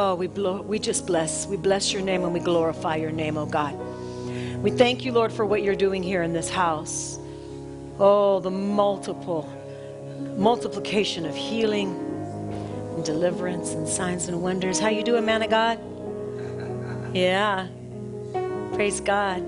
[0.00, 1.44] Oh, we, blo- we just bless.
[1.48, 3.74] We bless your name and we glorify your name, oh God.
[4.62, 7.18] We thank you, Lord, for what you're doing here in this house.
[7.98, 9.52] Oh, the multiple,
[10.36, 11.96] multiplication of healing
[12.94, 14.78] and deliverance and signs and wonders.
[14.78, 15.80] How you doing, man of God?
[17.12, 17.66] Yeah.
[18.74, 19.44] Praise God.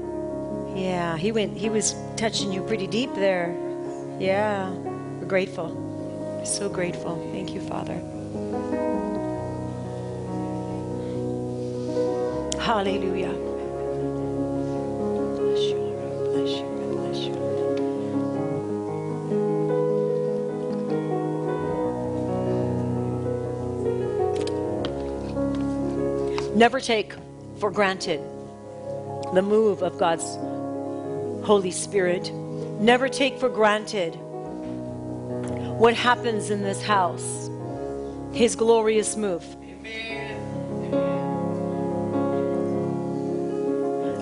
[0.77, 3.57] Yeah, he went he was touching you pretty deep there.
[4.19, 4.69] Yeah.
[4.73, 6.43] We're grateful.
[6.45, 7.17] So grateful.
[7.30, 8.03] Thank you, Father.
[12.71, 13.33] Hallelujah.
[26.55, 27.13] Never take
[27.59, 28.21] for granted
[29.35, 30.37] the move of God's
[31.45, 32.33] Holy Spirit.
[32.33, 34.15] Never take for granted
[35.77, 37.51] what happens in this house,
[38.33, 39.45] His glorious move.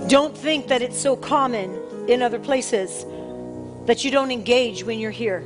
[0.09, 3.05] Don't think that it's so common in other places
[3.85, 5.45] that you don't engage when you're here.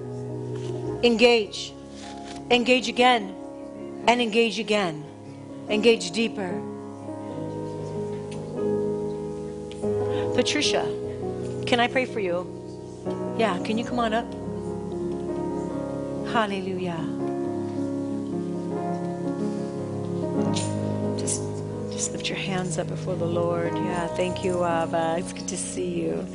[1.03, 1.73] Engage.
[2.49, 3.35] Engage again
[4.07, 5.05] and engage again.
[5.69, 6.61] Engage deeper.
[10.37, 10.85] Patricia,
[11.67, 12.47] can I pray for you?
[13.39, 14.33] Yeah, can you come on up?
[16.33, 17.22] Hallelujah.
[22.33, 23.75] Your hands up before the Lord.
[23.75, 25.17] Yeah, thank you, Abba.
[25.19, 26.27] It's good to see you.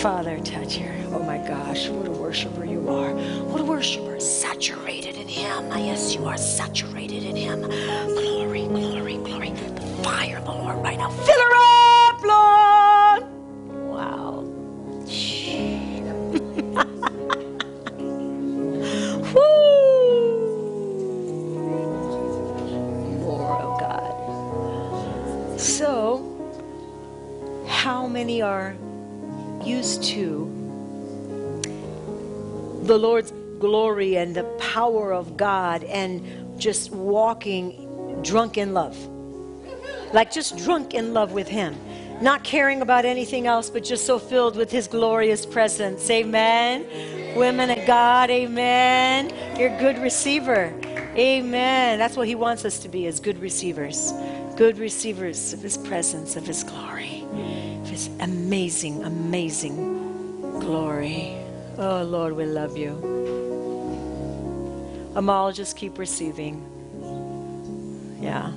[0.00, 0.94] Father, touch her.
[1.12, 3.12] Oh my gosh, what a worshiper you are.
[3.44, 4.18] What a worshiper.
[4.18, 5.68] Saturated in Him.
[5.70, 7.60] Ah, yes, you are saturated in Him.
[7.60, 9.50] Glory, glory, glory.
[9.50, 11.10] The fire of the Lord right now.
[11.10, 11.55] Fill her
[32.96, 38.96] the Lord's glory and the power of God and just walking drunk in love?
[40.14, 41.76] Like just drunk in love with Him.
[42.22, 46.08] Not caring about anything else, but just so filled with His glorious presence.
[46.08, 46.86] Amen.
[47.36, 49.30] Women of God, amen.
[49.58, 50.72] You're a good receiver.
[51.14, 51.98] Amen.
[51.98, 54.10] That's what He wants us to be as good receivers.
[54.56, 57.26] Good receivers of His presence, of His glory,
[57.82, 61.45] of His amazing, amazing glory.
[61.78, 62.92] Oh, Lord, we love you.
[65.14, 66.64] Amal, just keep receiving.
[68.20, 68.52] Yeah.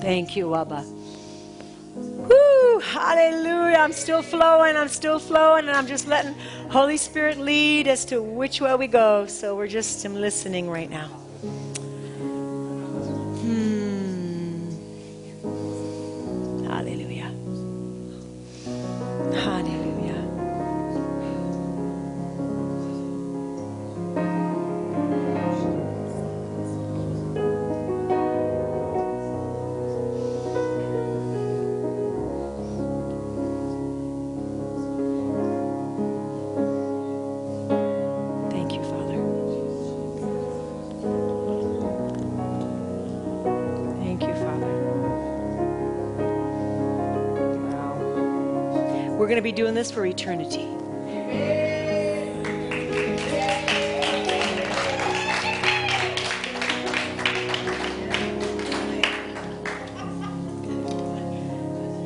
[0.00, 0.84] Thank you, Abba.
[1.94, 2.80] Woo!
[2.80, 3.76] Hallelujah.
[3.76, 4.76] I'm still flowing.
[4.76, 5.68] I'm still flowing.
[5.68, 6.34] And I'm just letting
[6.70, 9.26] Holy Spirit lead as to which way we go.
[9.26, 11.08] So we're just I'm listening right now.
[49.24, 50.64] We're going to be doing this for eternity.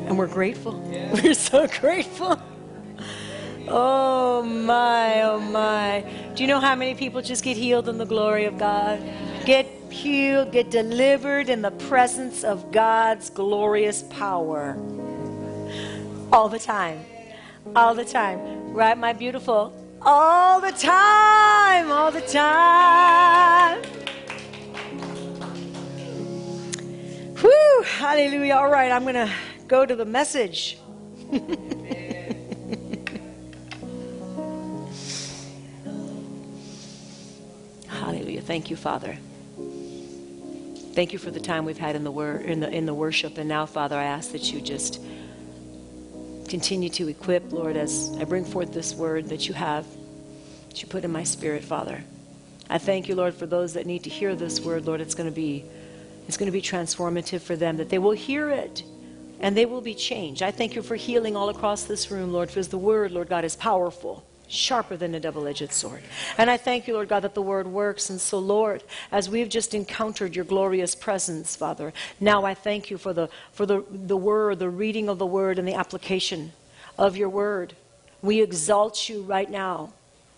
[0.07, 0.79] And we're grateful.
[1.21, 2.41] We're so grateful.
[3.67, 6.05] Oh my, oh my.
[6.35, 9.03] Do you know how many people just get healed in the glory of God?
[9.43, 14.77] Get healed, get delivered in the presence of God's glorious power.
[16.31, 17.08] All the time.
[17.75, 18.73] All the time.
[18.73, 19.73] Right, my beautiful?
[20.01, 21.91] All the time.
[21.91, 23.83] All the time.
[27.37, 28.55] Whew, hallelujah.
[28.55, 29.31] All right, I'm going to
[29.67, 30.77] go to the message.
[37.87, 38.41] Hallelujah.
[38.41, 39.17] Thank you, Father.
[40.93, 43.37] Thank you for the time we've had in the word in the in the worship.
[43.37, 44.99] And now, Father, I ask that you just
[46.49, 49.85] continue to equip, Lord, as I bring forth this word that you have,
[50.69, 52.03] that you put in my spirit, Father.
[52.69, 55.01] I thank you, Lord, for those that need to hear this word, Lord.
[55.01, 55.65] It's going to be
[56.27, 58.83] it's going to be transformative for them, that they will hear it
[59.39, 60.43] and they will be changed.
[60.43, 63.45] I thank you for healing all across this room, Lord, because the word, Lord God,
[63.45, 64.28] is powerful.
[64.49, 66.01] Sharper than a double edged sword.
[66.37, 68.09] And I thank you, Lord God, that the word works.
[68.09, 72.97] And so, Lord, as we've just encountered your glorious presence, Father, now I thank you
[72.97, 76.51] for the, for the, the word, the reading of the word, and the application
[76.97, 77.75] of your word.
[78.21, 79.93] We exalt you right now.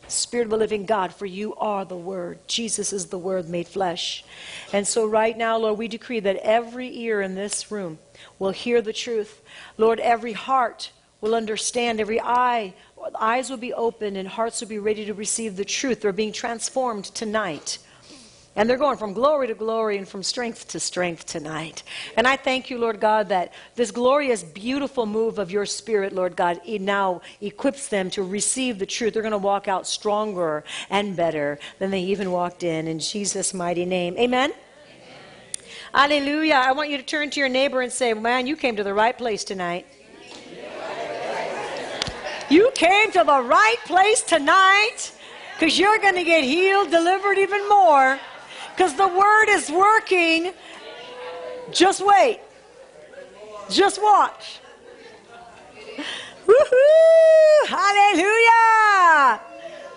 [0.07, 2.39] Spirit of the living God, for you are the Word.
[2.45, 4.25] Jesus is the Word made flesh.
[4.73, 7.97] And so, right now, Lord, we decree that every ear in this room
[8.37, 9.41] will hear the truth.
[9.77, 12.73] Lord, every heart will understand, every eye
[13.15, 16.01] eyes will be open and hearts will be ready to receive the truth.
[16.01, 17.79] They're being transformed tonight.
[18.53, 21.83] And they're going from glory to glory and from strength to strength tonight.
[22.17, 26.35] And I thank you, Lord God, that this glorious, beautiful move of your Spirit, Lord
[26.35, 29.13] God, it now equips them to receive the truth.
[29.13, 32.89] They're going to walk out stronger and better than they even walked in.
[32.89, 34.15] In Jesus' mighty name.
[34.17, 34.51] Amen.
[34.51, 34.59] Amen.
[35.93, 36.55] Hallelujah.
[36.55, 38.93] I want you to turn to your neighbor and say, Man, you came to the
[38.93, 39.87] right place tonight.
[42.51, 45.13] You came to the right place tonight
[45.53, 48.19] because you're going to get healed, delivered even more
[48.75, 50.51] because the word is working.
[51.71, 52.41] Just wait.
[53.69, 54.59] Just watch.
[56.45, 57.67] Woohoo!
[57.67, 59.39] Hallelujah!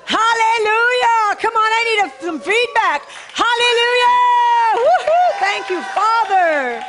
[0.06, 1.36] Hallelujah!
[1.42, 3.02] Come on, I need a, some feedback.
[3.34, 4.86] Hallelujah!
[4.86, 5.30] Woohoo!
[5.40, 6.84] Thank you, Father.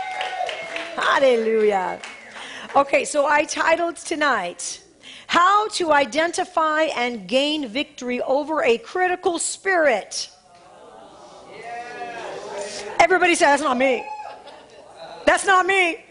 [0.96, 2.00] Hallelujah.
[2.76, 4.85] Okay, so I titled tonight
[5.28, 10.30] how to Identify and Gain Victory Over a Critical Spirit.
[13.00, 14.06] Everybody say, That's not me.
[15.26, 16.04] That's not me.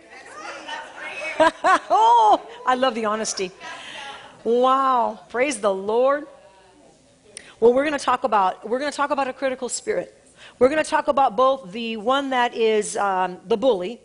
[1.91, 3.51] oh, I love the honesty.
[4.45, 5.21] Wow.
[5.29, 6.27] Praise the Lord.
[7.61, 10.21] Well, we're going to talk about we're going to talk about a critical spirit.
[10.59, 14.01] We're going to talk about both the one that is um, the bully,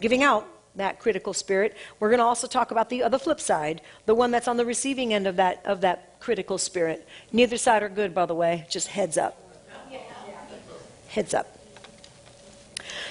[0.00, 1.76] giving out, that critical spirit.
[2.00, 4.64] We're going to also talk about the other flip side, the one that's on the
[4.64, 7.06] receiving end of that, of that critical spirit.
[7.32, 9.38] Neither side are good, by the way, just heads up.
[11.08, 11.58] Heads up.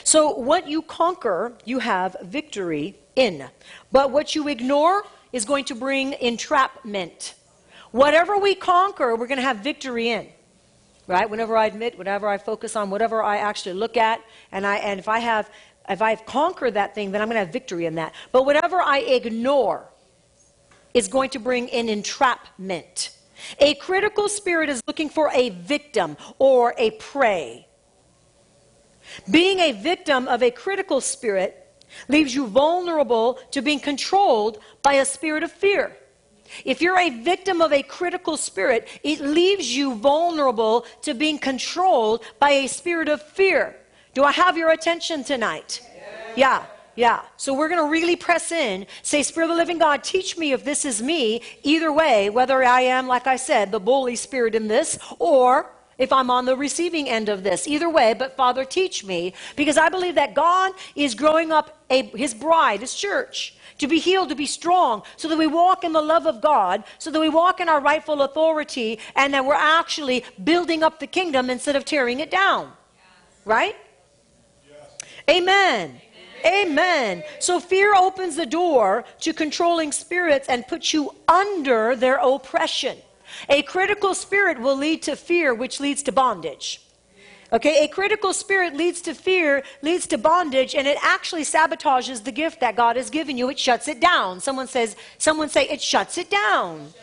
[0.03, 3.47] So, what you conquer, you have victory in.
[3.91, 7.35] But what you ignore is going to bring entrapment.
[7.91, 10.27] Whatever we conquer, we're going to have victory in.
[11.07, 11.29] Right?
[11.29, 14.21] Whenever I admit, whatever I focus on, whatever I actually look at,
[14.51, 15.49] and, I, and if I have
[15.89, 18.13] if I've conquered that thing, then I'm going to have victory in that.
[18.31, 19.89] But whatever I ignore
[20.94, 23.16] is going to bring an entrapment.
[23.60, 27.68] A critical spirit is looking for a victim or a prey.
[29.30, 31.57] Being a victim of a critical spirit
[32.07, 35.98] leaves you vulnerable to being controlled by a spirit of fear.
[36.66, 42.24] If you're a victim of a critical spirit, it leaves you vulnerable to being controlled
[42.39, 43.75] by a spirit of fear.
[44.13, 45.81] Do I have your attention tonight?
[46.35, 46.65] Yeah.
[46.95, 47.21] Yeah.
[47.37, 48.85] So we're going to really press in.
[49.01, 51.41] Say, Spirit of the living God, teach me if this is me.
[51.63, 56.11] Either way, whether I am, like I said, the bully spirit in this, or if
[56.11, 57.67] I'm on the receiving end of this.
[57.67, 59.33] Either way, but Father, teach me.
[59.55, 63.99] Because I believe that God is growing up a, his bride, his church, to be
[63.99, 67.19] healed, to be strong, so that we walk in the love of God, so that
[67.19, 71.77] we walk in our rightful authority, and that we're actually building up the kingdom instead
[71.77, 72.73] of tearing it down.
[73.45, 73.75] Right?
[75.31, 76.01] Amen.
[76.45, 77.24] Amen.
[77.39, 82.98] So fear opens the door to controlling spirits and puts you under their oppression.
[83.50, 86.81] A critical spirit will lead to fear, which leads to bondage.
[87.54, 92.31] Okay, a critical spirit leads to fear, leads to bondage, and it actually sabotages the
[92.31, 93.50] gift that God has given you.
[93.50, 94.40] It shuts it down.
[94.40, 96.94] Someone says, someone say, it shuts it down.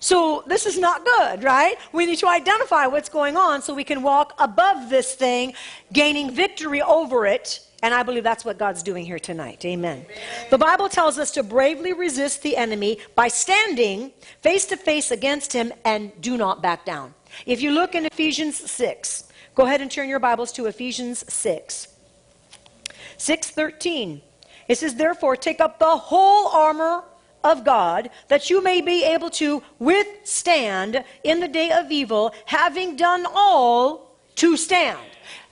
[0.00, 1.76] So this is not good, right?
[1.92, 5.52] We need to identify what's going on so we can walk above this thing,
[5.92, 7.60] gaining victory over it.
[7.82, 9.64] And I believe that's what God's doing here tonight.
[9.64, 10.04] Amen.
[10.04, 10.18] Amen.
[10.50, 15.52] The Bible tells us to bravely resist the enemy by standing face to face against
[15.52, 17.14] him and do not back down.
[17.46, 21.88] If you look in Ephesians 6, go ahead and turn your Bibles to Ephesians 6.
[23.18, 24.22] 6:13.
[24.66, 27.04] It says, "Therefore take up the whole armor
[27.44, 32.96] of God, that you may be able to withstand in the day of evil, having
[32.96, 34.98] done all to stand.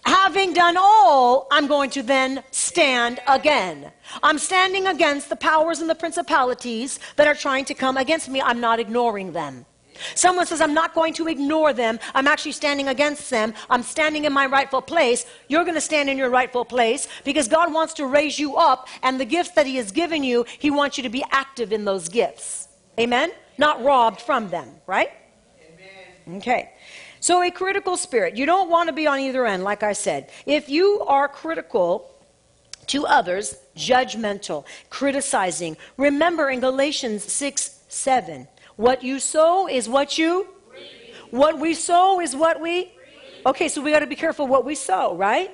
[0.04, 3.92] Having done all, I'm going to then stand again.
[4.22, 8.40] I'm standing against the powers and the principalities that are trying to come against me.
[8.40, 9.66] I'm not ignoring them.
[10.14, 11.98] Someone says, I'm not going to ignore them.
[12.14, 13.54] I'm actually standing against them.
[13.70, 15.26] I'm standing in my rightful place.
[15.48, 18.88] You're going to stand in your rightful place because God wants to raise you up,
[19.02, 21.84] and the gifts that He has given you, He wants you to be active in
[21.84, 22.68] those gifts.
[22.98, 23.30] Amen?
[23.58, 25.10] Not robbed from them, right?
[26.26, 26.38] Amen.
[26.38, 26.72] Okay.
[27.20, 28.36] So, a critical spirit.
[28.36, 30.30] You don't want to be on either end, like I said.
[30.46, 32.14] If you are critical,
[32.88, 35.76] to others, judgmental, criticizing.
[35.96, 38.46] Remember in Galatians 6 7,
[38.78, 40.46] What you sow is what you
[41.30, 42.92] what we sow is what we
[43.44, 45.50] Okay, so we got to be careful what we sow, right?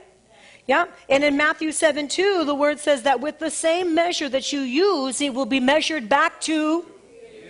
[0.67, 0.87] Yeah.
[1.09, 4.61] And in Matthew 7 2, the word says that with the same measure that you
[4.61, 6.85] use, it will be measured back to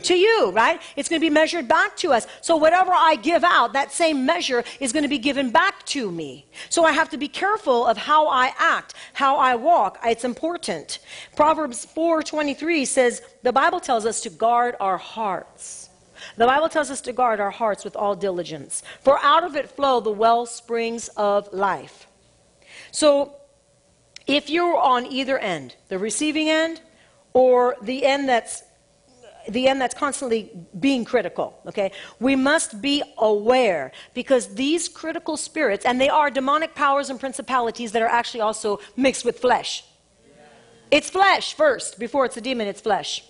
[0.04, 0.80] to you, right?
[0.96, 2.26] It's going to be measured back to us.
[2.40, 6.10] So whatever I give out, that same measure is going to be given back to
[6.10, 6.46] me.
[6.68, 9.98] So I have to be careful of how I act, how I walk.
[10.04, 10.98] It's important.
[11.36, 15.90] Proverbs 4:23 says the Bible tells us to guard our hearts.
[16.36, 19.68] The Bible tells us to guard our hearts with all diligence, for out of it
[19.68, 22.06] flow the well springs of life.
[22.90, 23.36] So
[24.26, 26.80] if you're on either end, the receiving end
[27.32, 28.62] or the end that's
[29.48, 31.92] the end that's constantly being critical, okay?
[32.20, 37.92] We must be aware because these critical spirits, and they are demonic powers and principalities
[37.92, 39.84] that are actually also mixed with flesh.
[40.90, 41.98] It's flesh first.
[41.98, 43.24] Before it's a demon, it's flesh.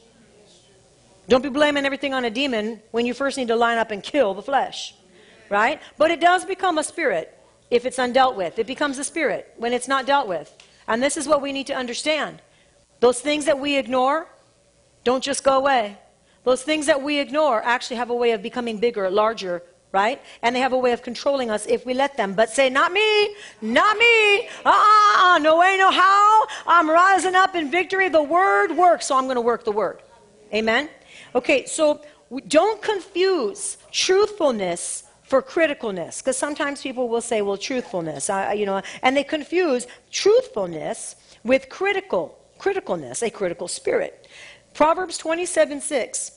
[1.28, 4.02] Don't be blaming everything on a demon when you first need to line up and
[4.02, 4.94] kill the flesh,
[5.48, 5.80] right?
[5.96, 7.38] But it does become a spirit
[7.70, 8.58] if it's undealt with.
[8.58, 10.54] It becomes a spirit when it's not dealt with.
[10.86, 12.42] And this is what we need to understand.
[13.00, 14.28] Those things that we ignore
[15.02, 15.96] don't just go away.
[16.44, 20.20] Those things that we ignore actually have a way of becoming bigger, larger, right?
[20.42, 22.34] And they have a way of controlling us if we let them.
[22.34, 24.48] But say, not me, not me.
[24.64, 26.44] Uh-uh, no way, no how.
[26.66, 28.08] I'm rising up in victory.
[28.08, 30.02] The word works, so I'm going to work the word.
[30.52, 30.88] Amen?
[31.34, 32.02] Okay, so
[32.48, 38.82] don't confuse truthfulness for criticalness because sometimes people will say well truthfulness I, you know
[39.02, 44.28] and they confuse truthfulness with critical criticalness a critical spirit
[44.74, 46.33] Proverbs 27 6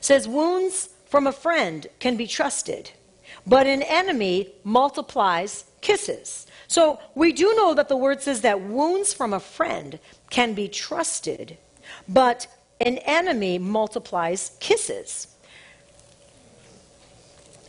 [0.00, 2.90] says, Wounds from a friend can be trusted,
[3.46, 6.46] but an enemy multiplies kisses.
[6.68, 9.98] So we do know that the word says that wounds from a friend
[10.30, 11.56] can be trusted,
[12.08, 12.46] but
[12.80, 15.28] an enemy multiplies kisses.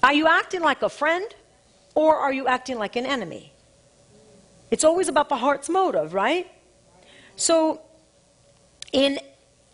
[0.01, 1.25] Are you acting like a friend
[1.95, 3.53] or are you acting like an enemy?
[4.71, 6.51] It's always about the heart's motive, right?
[7.35, 7.81] So
[8.91, 9.19] in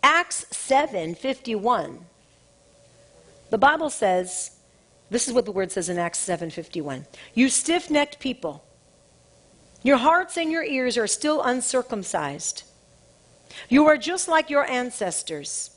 [0.02, 2.04] Acts 7:51.
[3.50, 4.52] The Bible says,
[5.10, 7.06] this is what the word says in Acts 7:51.
[7.34, 8.64] You stiff-necked people,
[9.82, 12.64] your hearts and your ears are still uncircumcised.
[13.68, 15.70] You are just like your ancestors.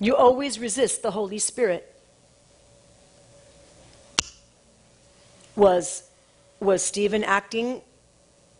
[0.00, 1.90] You always resist the Holy Spirit.
[5.56, 6.04] Was
[6.60, 7.82] was Stephen acting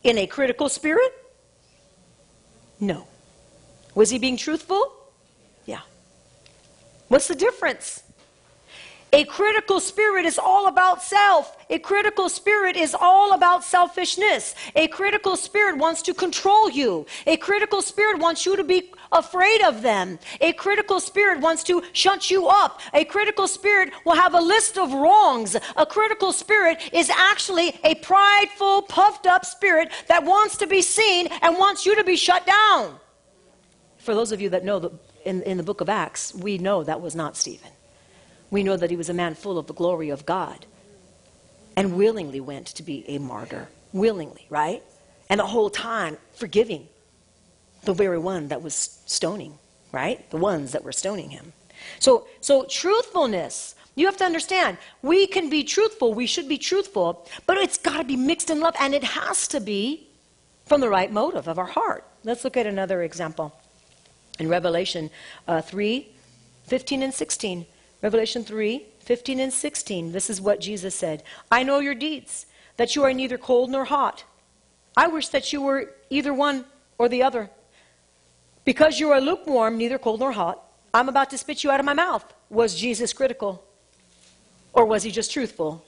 [0.03, 1.12] in a critical spirit?
[2.79, 3.07] No.
[3.95, 4.93] Was he being truthful?
[5.67, 5.81] Yeah.
[7.09, 8.03] What's the difference?
[9.14, 11.56] A critical spirit is all about self.
[11.71, 14.56] A critical spirit is all about selfishness.
[14.75, 17.06] A critical spirit wants to control you.
[17.28, 20.18] A critical spirit wants you to be afraid of them.
[20.40, 22.80] A critical spirit wants to shut you up.
[22.92, 25.56] A critical spirit will have a list of wrongs.
[25.76, 31.28] A critical spirit is actually a prideful, puffed up spirit that wants to be seen
[31.40, 32.99] and wants you to be shut down
[33.99, 34.92] for those of you that know that
[35.25, 37.71] in, in the book of Acts, we know that was not Stephen.
[38.50, 40.66] We know that he was a man full of the glory of God
[41.76, 43.68] and willingly went to be a martyr.
[43.92, 44.82] Willingly, right?
[45.28, 46.88] And the whole time forgiving
[47.84, 49.58] the very one that was stoning,
[49.92, 50.28] right?
[50.30, 51.52] The ones that were stoning him.
[51.98, 57.26] So, so truthfulness, you have to understand, we can be truthful, we should be truthful,
[57.46, 60.08] but it's got to be mixed in love, and it has to be
[60.66, 62.04] from the right motive of our heart.
[62.24, 63.54] Let's look at another example
[64.38, 65.10] in Revelation
[65.46, 66.08] uh, 3
[66.66, 67.66] 15 and 16.
[68.04, 70.12] Revelation 3 15 and 16.
[70.12, 72.44] This is what Jesus said I know your deeds,
[72.76, 74.25] that you are neither cold nor hot.
[74.94, 76.66] I wish that you were either one
[76.99, 77.49] or the other.
[78.66, 81.87] Because you are lukewarm, neither cold nor hot, I'm about to spit you out of
[81.87, 82.25] my mouth.
[82.50, 83.64] Was Jesus critical?
[84.75, 85.82] Or was he just truthful?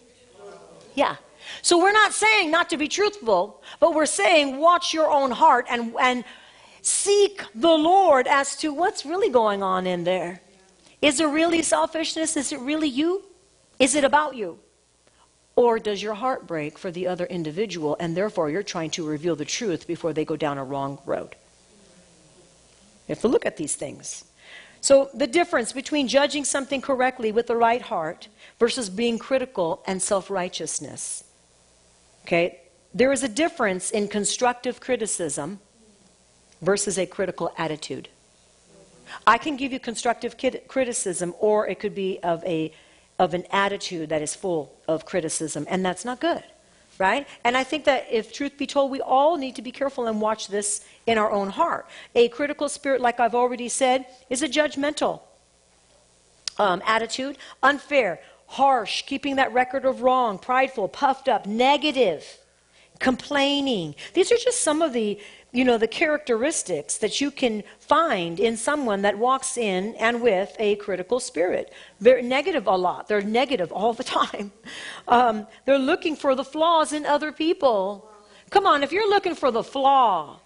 [0.94, 1.16] Yeah.
[1.60, 5.66] So we're not saying not to be truthful, but we're saying watch your own heart
[5.68, 6.24] and, and
[6.86, 10.40] Seek the Lord as to what's really going on in there.
[11.02, 12.36] Is it really selfishness?
[12.36, 13.22] Is it really you?
[13.78, 14.58] Is it about you?
[15.54, 19.36] Or does your heart break for the other individual and therefore you're trying to reveal
[19.36, 21.34] the truth before they go down a wrong road?
[23.08, 24.24] You have to look at these things.
[24.80, 30.00] So, the difference between judging something correctly with the right heart versus being critical and
[30.02, 31.24] self righteousness.
[32.24, 32.60] Okay?
[32.94, 35.60] There is a difference in constructive criticism
[36.60, 38.08] versus a critical attitude.
[39.26, 40.36] I can give you constructive
[40.68, 42.72] criticism, or it could be of, a,
[43.18, 46.44] of an attitude that is full of criticism, and that's not good,
[46.98, 47.26] right?
[47.44, 50.20] And I think that if truth be told, we all need to be careful and
[50.20, 51.86] watch this in our own heart.
[52.14, 55.20] A critical spirit, like I've already said, is a judgmental.
[56.58, 62.38] um, attitude, unfair, harsh, keeping that record of wrong, prideful, puffed up, negative,
[62.98, 63.94] complaining.
[64.14, 65.18] These are just some of the
[65.52, 70.54] you know the characteristics that you can find in someone that walks in and with
[70.58, 71.72] a critical spirit.
[72.00, 73.08] They're negative a lot.
[73.08, 74.52] They're negative all the time.
[75.08, 78.10] Um, they're looking for the flaws in other people.
[78.50, 80.40] Come on if you're looking for the flaw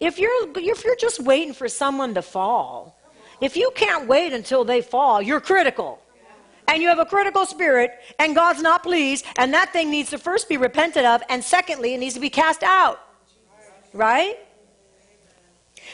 [0.00, 2.96] if you're if you're just waiting for someone to fall
[3.40, 6.00] if you can't wait until they fall you're critical
[6.68, 10.18] and you have a critical spirit and God's not pleased, and that thing needs to
[10.18, 13.00] first be repented of, and secondly, it needs to be cast out.
[13.92, 14.38] Right?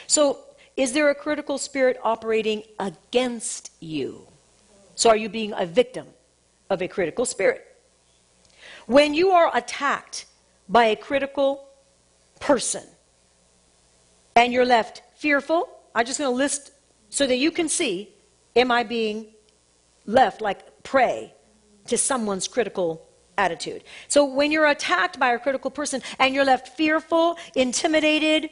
[0.08, 0.40] So,
[0.76, 4.26] is there a critical spirit operating against you?
[4.96, 6.08] So, are you being a victim
[6.68, 7.64] of a critical spirit?
[8.86, 10.26] When you are attacked
[10.68, 11.68] by a critical
[12.40, 12.82] person
[14.34, 16.72] and you're left fearful, I'm just going to list
[17.08, 18.10] so that you can see
[18.56, 19.33] am I being
[20.06, 21.34] left like prey
[21.86, 23.06] to someone's critical
[23.36, 23.84] attitude.
[24.08, 28.50] So when you're attacked by a critical person and you're left fearful, intimidated,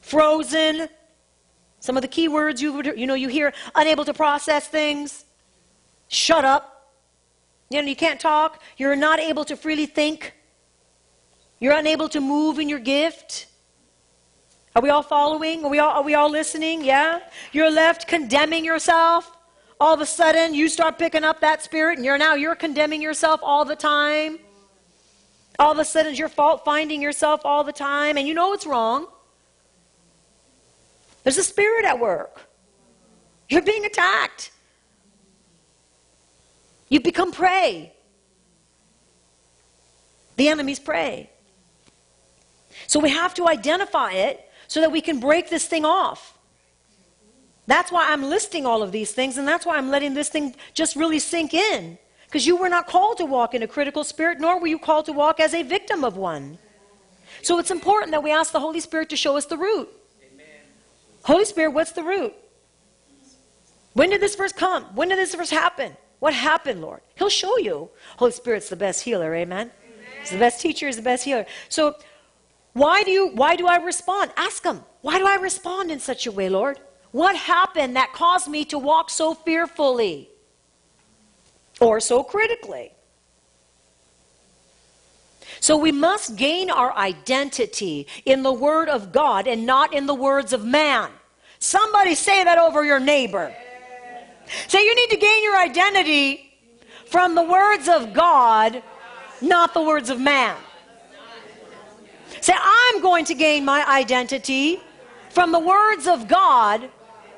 [0.00, 0.88] frozen,
[1.80, 5.24] some of the key words you you know you hear unable to process things,
[6.08, 6.92] shut up.
[7.70, 10.34] You know you can't talk, you're not able to freely think.
[11.58, 13.46] You're unable to move in your gift.
[14.74, 15.64] Are we all following?
[15.64, 16.84] Are we all, are we all listening?
[16.84, 17.20] Yeah?
[17.52, 19.35] You're left condemning yourself
[19.80, 23.02] all of a sudden you start picking up that spirit and you're now you're condemning
[23.02, 24.38] yourself all the time.
[25.58, 28.52] All of a sudden it's your fault finding yourself all the time and you know
[28.52, 29.06] it's wrong.
[31.24, 32.40] There's a spirit at work.
[33.48, 34.50] You're being attacked.
[36.88, 37.92] You become prey.
[40.36, 41.30] The enemy's prey.
[42.86, 46.35] So we have to identify it so that we can break this thing off
[47.66, 50.54] that's why I'm listing all of these things, and that's why I'm letting this thing
[50.72, 51.98] just really sink in.
[52.26, 55.06] Because you were not called to walk in a critical spirit, nor were you called
[55.06, 56.58] to walk as a victim of one.
[57.42, 59.88] So it's important that we ask the Holy Spirit to show us the root.
[60.32, 60.46] Amen.
[61.22, 62.34] Holy Spirit, what's the root?
[63.92, 64.84] When did this first come?
[64.94, 65.96] When did this first happen?
[66.18, 67.00] What happened, Lord?
[67.14, 67.90] He'll show you.
[68.16, 69.70] Holy Spirit's the best healer, amen?
[69.84, 70.06] amen.
[70.20, 71.46] He's the best teacher, he's the best healer.
[71.68, 71.96] So
[72.72, 74.32] why do you why do I respond?
[74.36, 74.82] Ask him.
[75.00, 76.78] Why do I respond in such a way, Lord?
[77.16, 80.28] What happened that caused me to walk so fearfully
[81.80, 82.92] or so critically?
[85.60, 90.14] So we must gain our identity in the Word of God and not in the
[90.14, 91.08] words of man.
[91.58, 93.50] Somebody say that over your neighbor.
[94.68, 96.52] Say you need to gain your identity
[97.06, 98.82] from the words of God,
[99.40, 100.54] not the words of man.
[102.42, 104.82] Say, I'm going to gain my identity
[105.30, 106.90] from the words of God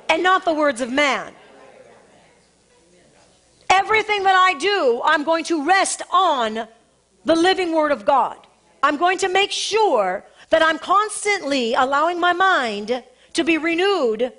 [0.09, 1.35] and not the words of man.
[3.71, 6.66] Everything that I do, I'm going to rest on
[7.25, 8.38] the living word of God.
[8.83, 14.33] I'm going to make sure that I'm constantly allowing my mind to be renewed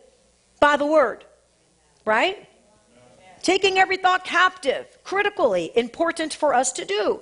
[0.59, 1.25] by the word.
[2.05, 2.47] Right?
[3.43, 7.21] Taking every thought captive, critically important for us to do.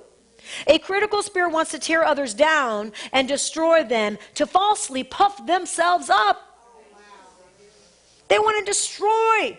[0.66, 6.08] A critical spirit wants to tear others down and destroy them, to falsely puff themselves
[6.08, 6.47] up.
[8.28, 9.58] They want to destroy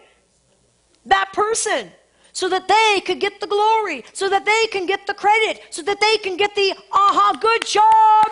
[1.05, 1.91] that person
[2.31, 5.81] so that they could get the glory, so that they can get the credit, so
[5.81, 8.31] that they can get the aha, good job,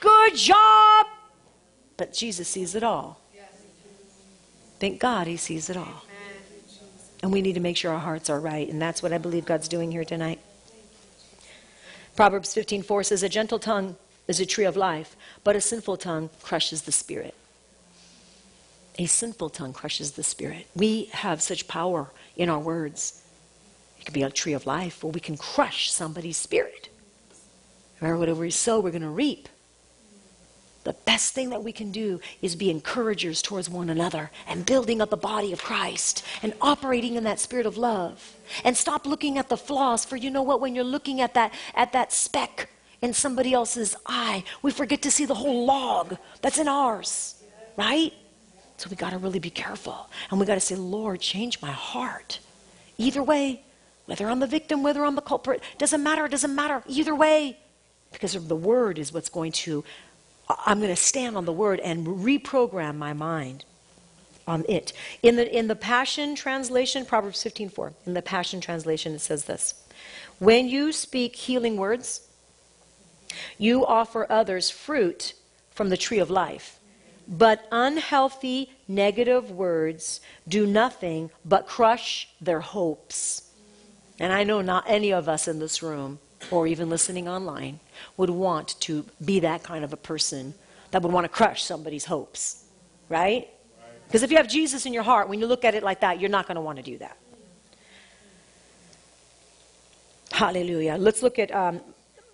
[0.00, 1.06] good job.
[1.96, 3.20] But Jesus sees it all.
[4.78, 6.04] Thank God he sees it all.
[7.22, 8.68] And we need to make sure our hearts are right.
[8.68, 10.38] And that's what I believe God's doing here tonight.
[12.14, 13.96] Proverbs 15 4 says, A gentle tongue
[14.28, 17.34] is a tree of life, but a sinful tongue crushes the spirit.
[18.98, 20.66] A sinful tongue crushes the spirit.
[20.74, 23.22] We have such power in our words.
[24.00, 26.88] It could be a tree of life or we can crush somebody's spirit.
[28.00, 29.48] Remember, whatever we sow, we're going to reap.
[30.84, 35.00] The best thing that we can do is be encouragers towards one another and building
[35.00, 38.36] up the body of Christ and operating in that spirit of love.
[38.64, 40.60] And stop looking at the flaws, for you know what?
[40.60, 42.70] When you're looking at that, at that speck
[43.02, 47.42] in somebody else's eye, we forget to see the whole log that's in ours,
[47.76, 48.12] right?
[48.78, 50.08] So we got to really be careful.
[50.30, 52.38] And we got to say, Lord, change my heart.
[52.96, 53.62] Either way,
[54.06, 56.82] whether I'm the victim, whether I'm the culprit, doesn't matter, it doesn't matter.
[56.86, 57.58] Either way,
[58.12, 59.84] because the word is what's going to,
[60.64, 63.64] I'm going to stand on the word and reprogram my mind
[64.46, 64.92] on it.
[65.24, 69.44] In the, in the Passion Translation, Proverbs 15 4, in the Passion Translation, it says
[69.46, 69.74] this
[70.38, 72.28] When you speak healing words,
[73.58, 75.34] you offer others fruit
[75.72, 76.77] from the tree of life
[77.28, 83.50] But unhealthy, negative words do nothing but crush their hopes.
[84.18, 86.18] And I know not any of us in this room,
[86.50, 87.80] or even listening online,
[88.16, 90.54] would want to be that kind of a person
[90.90, 92.64] that would want to crush somebody's hopes,
[93.10, 93.48] right?
[94.06, 96.18] Because if you have Jesus in your heart, when you look at it like that,
[96.18, 97.18] you're not going to want to do that.
[100.32, 100.96] Hallelujah.
[100.98, 101.82] Let's look at um,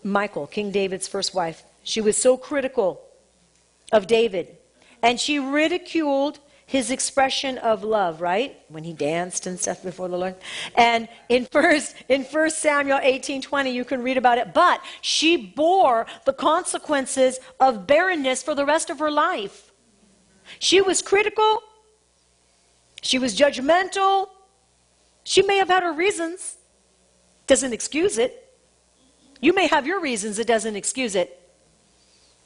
[0.05, 1.65] Michal, King David's first wife.
[1.83, 3.01] She was so critical
[3.93, 4.57] of David,
[5.05, 8.59] and she ridiculed his expression of love, right?
[8.69, 10.37] When he danced and stuff before the Lord.
[10.77, 14.55] And in first in first Samuel 18, 20, you can read about it.
[14.55, 19.73] But she bore the consequences of barrenness for the rest of her life.
[20.59, 21.62] She was critical.
[23.03, 24.29] She was judgmental.
[25.25, 26.57] She may have had her reasons.
[27.47, 28.40] Doesn't excuse it.
[29.43, 31.44] You may have your reasons, it doesn't excuse it.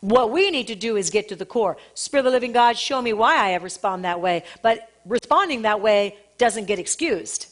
[0.01, 1.77] What we need to do is get to the core.
[1.95, 4.45] Spirit of the living God, show me why I respond that way.
[4.63, 7.49] But responding that way doesn't get excused,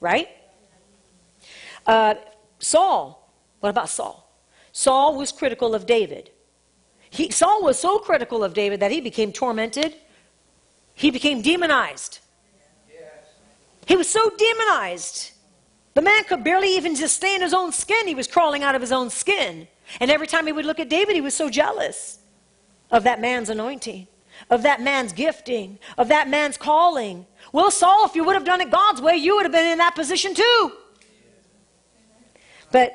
[0.00, 0.28] right?
[1.86, 2.14] Uh,
[2.60, 4.24] Saul, what about Saul?
[4.72, 6.30] Saul was critical of David.
[7.10, 9.96] He, Saul was so critical of David that he became tormented.
[10.94, 12.20] He became demonized.
[13.86, 15.30] He was so demonized.
[15.94, 18.06] The man could barely even just stay in his own skin.
[18.06, 19.66] He was crawling out of his own skin.
[20.00, 22.18] And every time he would look at David, he was so jealous
[22.90, 24.06] of that man's anointing,
[24.50, 27.26] of that man's gifting, of that man's calling.
[27.52, 29.78] Well, Saul, if you would have done it God's way, you would have been in
[29.78, 30.72] that position too.
[32.70, 32.92] But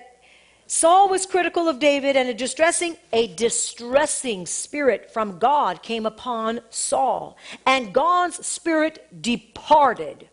[0.68, 6.62] Saul was critical of David, and a distressing, a distressing spirit from God came upon
[6.70, 7.38] Saul.
[7.66, 10.30] And God's spirit departed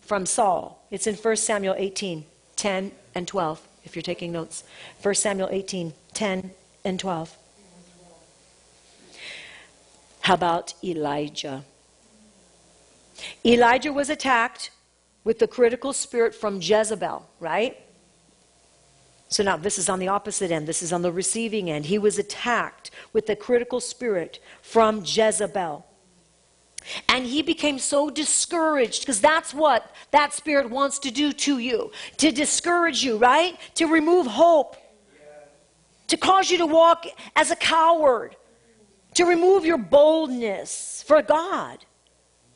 [0.00, 0.84] from Saul.
[0.90, 2.24] It's in 1 Samuel 18,
[2.56, 4.64] 10 and 12 if you're taking notes.
[5.00, 6.50] 1 Samuel 18, 10
[6.84, 7.36] and 12.
[10.20, 11.64] How about Elijah?
[13.44, 14.70] Elijah was attacked
[15.24, 17.78] with the critical spirit from Jezebel, right?
[19.28, 20.66] So now this is on the opposite end.
[20.66, 21.86] This is on the receiving end.
[21.86, 25.85] He was attacked with the critical spirit from Jezebel.
[27.08, 31.90] And he became so discouraged because that's what that spirit wants to do to you
[32.18, 33.58] to discourage you, right?
[33.74, 34.76] To remove hope,
[36.08, 38.36] to cause you to walk as a coward,
[39.14, 41.84] to remove your boldness for God.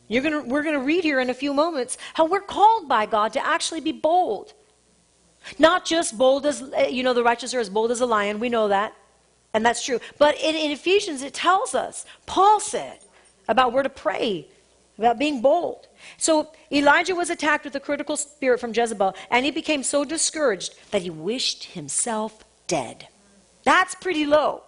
[0.09, 3.07] You're gonna, we're going to read here in a few moments how we're called by
[3.07, 4.53] God to actually be bold.
[5.59, 8.41] Not just bold as, eh, you know, the righteous are as bold as a lion.
[8.41, 8.95] We know that.
[9.55, 10.01] And that's true.
[10.19, 12.99] But in, in Ephesians, it tells us, Paul said,
[13.51, 14.47] about where to pray,
[14.97, 15.89] about being bold.
[16.17, 20.75] So Elijah was attacked with a critical spirit from Jezebel, and he became so discouraged
[20.93, 23.09] that he wished himself dead.
[23.65, 24.63] That's pretty low.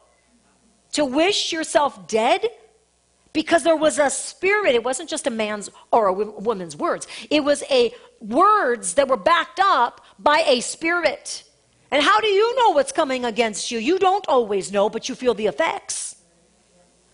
[0.95, 2.45] To wish yourself dead
[3.33, 4.75] because there was a spirit.
[4.75, 7.07] It wasn't just a man's or a woman's words.
[7.31, 11.45] It was a words that were backed up by a spirit.
[11.93, 13.79] And how do you know what's coming against you?
[13.79, 16.17] You don't always know, but you feel the effects.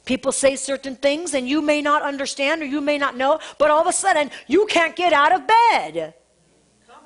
[0.09, 3.71] People say certain things and you may not understand or you may not know, but
[3.71, 6.15] all of a sudden you can't get out of bed.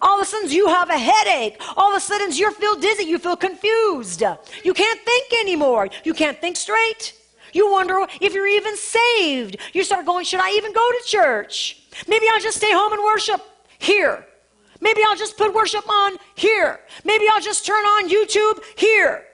[0.00, 1.60] All of a sudden you have a headache.
[1.76, 3.02] All of a sudden you feel dizzy.
[3.02, 4.22] You feel confused.
[4.62, 5.88] You can't think anymore.
[6.04, 7.14] You can't think straight.
[7.52, 9.56] You wonder if you're even saved.
[9.72, 11.82] You start going, should I even go to church?
[12.06, 13.40] Maybe I'll just stay home and worship
[13.80, 14.24] here.
[14.80, 16.78] Maybe I'll just put worship on here.
[17.02, 19.24] Maybe I'll just turn on YouTube here.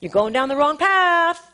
[0.00, 1.46] You're going down the wrong path.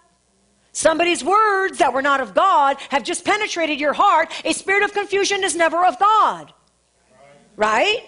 [0.76, 4.30] Somebody's words that were not of God have just penetrated your heart.
[4.44, 6.52] A spirit of confusion is never of God.
[7.56, 8.02] Right?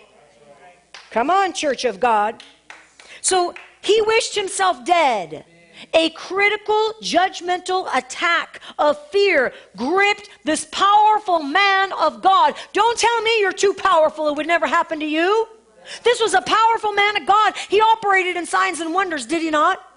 [1.11, 2.43] Come on, church of God.
[3.23, 5.47] So he wished himself dead.
[5.95, 12.55] A critical, judgmental attack of fear gripped this powerful man of God.
[12.75, 15.49] Don't tell me you're too powerful, it would never happen to you.
[16.05, 17.55] This was a powerful man of God.
[17.71, 19.88] He operated in signs and wonders, did he not?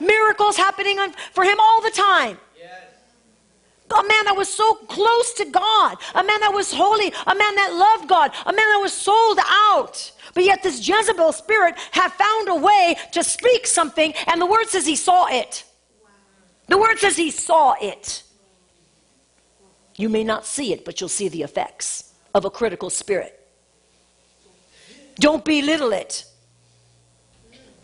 [0.00, 2.38] Miracles happening on, for him all the time.
[3.90, 7.54] A man that was so close to God, a man that was holy, a man
[7.54, 10.12] that loved God, a man that was sold out.
[10.34, 14.66] But yet, this Jezebel spirit had found a way to speak something, and the word
[14.66, 15.64] says he saw it.
[16.66, 18.24] The word says he saw it.
[19.96, 23.40] You may not see it, but you'll see the effects of a critical spirit.
[25.16, 26.27] Don't belittle it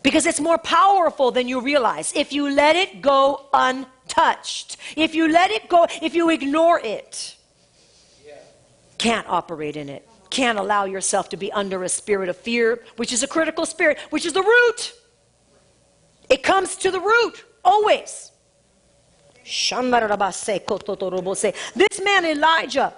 [0.05, 4.77] because it's more powerful than you realize if you let it go untouched.
[4.97, 7.37] If you let it go, if you ignore it,
[8.99, 10.07] can't operate in it.
[10.29, 13.99] Can't allow yourself to be under a spirit of fear, which is a critical spirit,
[14.11, 14.93] which is the root.
[16.29, 18.31] It comes to the root, always.
[21.75, 22.93] This man Elijah,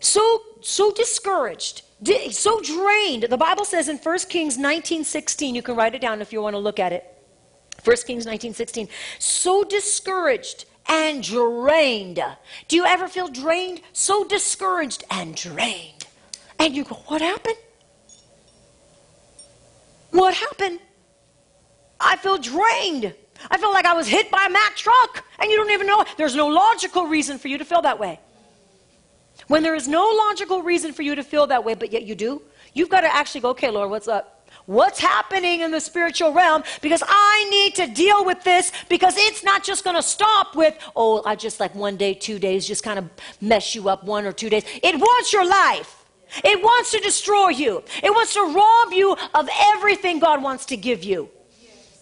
[0.00, 1.82] so so discouraged,
[2.30, 3.24] so drained.
[3.24, 6.54] The Bible says in 1 Kings 19:16, you can write it down if you want
[6.54, 7.04] to look at it.
[7.84, 12.22] 1 Kings 19:16, so discouraged and drained.
[12.68, 13.80] Do you ever feel drained?
[13.92, 16.06] So discouraged and drained.
[16.58, 17.56] And you go, what happened?
[20.10, 20.80] What happened?
[22.00, 23.14] I feel drained.
[23.50, 26.04] I feel like I was hit by a Mack truck, and you don't even know.
[26.16, 28.20] There's no logical reason for you to feel that way.
[29.48, 32.14] When there is no logical reason for you to feel that way, but yet you
[32.14, 32.42] do,
[32.74, 34.32] you've got to actually go, okay, Lord, what's up?
[34.66, 36.64] What's happening in the spiritual realm?
[36.82, 40.76] Because I need to deal with this because it's not just going to stop with,
[40.96, 43.08] oh, I just like one day, two days, just kind of
[43.40, 44.64] mess you up one or two days.
[44.82, 46.04] It wants your life.
[46.42, 47.84] It wants to destroy you.
[48.02, 51.30] It wants to rob you of everything God wants to give you.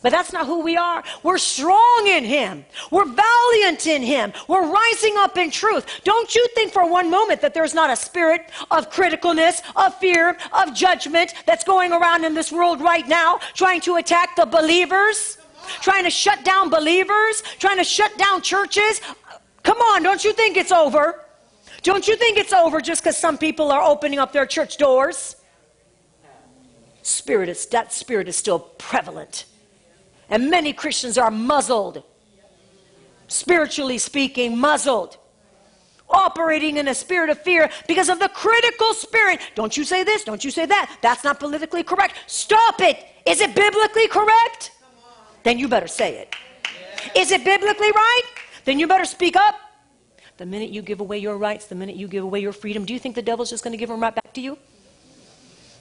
[0.05, 1.03] But that's not who we are.
[1.23, 2.67] We're strong in Him.
[2.91, 4.35] We're valiant in Him.
[4.49, 5.87] We're rising up in truth.
[6.05, 10.37] Don't you think for one moment that there's not a spirit of criticalness, of fear,
[10.53, 15.39] of judgment that's going around in this world right now, trying to attack the believers,
[15.81, 19.01] trying to shut down believers, trying to shut down churches?
[19.63, 21.25] Come on, don't you think it's over?
[21.83, 25.37] Don't you think it's over just because some people are opening up their church doors?
[27.01, 29.47] Spirit is, that spirit is still prevalent.
[30.29, 32.03] And many Christians are muzzled,
[33.29, 35.19] spiritually speaking, muzzled,
[36.09, 39.41] operating in a spirit of fear because of the critical spirit.
[39.55, 40.99] Don't you say this, don't you say that.
[41.03, 42.15] That's not politically correct.
[42.27, 43.05] Stop it.
[43.27, 44.73] Is it biblically correct?
[45.43, 46.35] Then you better say it.
[47.15, 48.23] Is it biblically right?
[48.65, 49.57] Then you better speak up.
[50.37, 52.93] The minute you give away your rights, the minute you give away your freedom, do
[52.93, 54.59] you think the devil's just going to give them right back to you?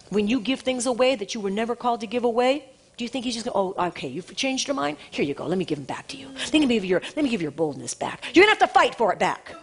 [0.09, 3.09] When you give things away that you were never called to give away, do you
[3.09, 4.97] think he's just going, oh, okay, you've changed your mind?
[5.09, 5.47] Here you go.
[5.47, 6.27] Let me give him back to you.
[6.27, 8.23] Let me give your, let me give your boldness back.
[8.33, 9.55] You're going to have to fight for it back.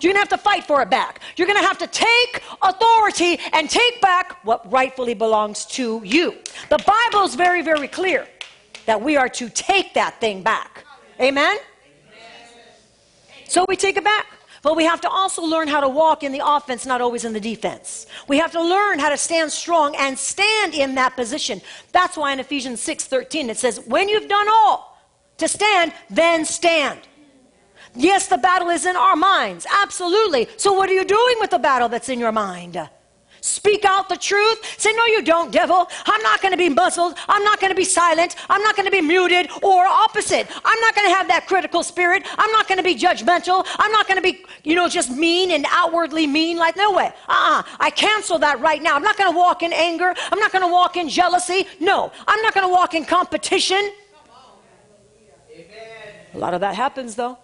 [0.00, 1.20] You're going to have to fight for it back.
[1.36, 6.34] You're going to have to take authority and take back what rightfully belongs to you.
[6.68, 8.28] The Bible's very, very clear
[8.84, 10.84] that we are to take that thing back.
[11.20, 11.56] Amen?
[13.48, 14.26] So we take it back.
[14.66, 17.32] But we have to also learn how to walk in the offense, not always in
[17.32, 18.06] the defense.
[18.26, 21.62] We have to learn how to stand strong and stand in that position.
[21.92, 24.98] That's why in Ephesians 6:13 it says, "When you've done all
[25.36, 26.98] to stand, then stand."
[27.94, 29.68] Yes, the battle is in our minds.
[29.84, 30.48] Absolutely.
[30.56, 32.90] So what are you doing with the battle that's in your mind?
[33.46, 34.58] Speak out the truth.
[34.76, 35.88] Say, No, you don't, devil.
[36.04, 37.14] I'm not going to be muzzled.
[37.28, 38.34] I'm not going to be silent.
[38.50, 40.48] I'm not going to be muted or opposite.
[40.64, 42.24] I'm not going to have that critical spirit.
[42.38, 43.64] I'm not going to be judgmental.
[43.78, 46.56] I'm not going to be, you know, just mean and outwardly mean.
[46.56, 47.12] Like, no way.
[47.28, 47.62] Uh uh-uh.
[47.78, 48.96] I cancel that right now.
[48.96, 50.12] I'm not going to walk in anger.
[50.32, 51.68] I'm not going to walk in jealousy.
[51.78, 53.92] No, I'm not going to walk in competition.
[56.34, 57.38] A lot of that happens, though.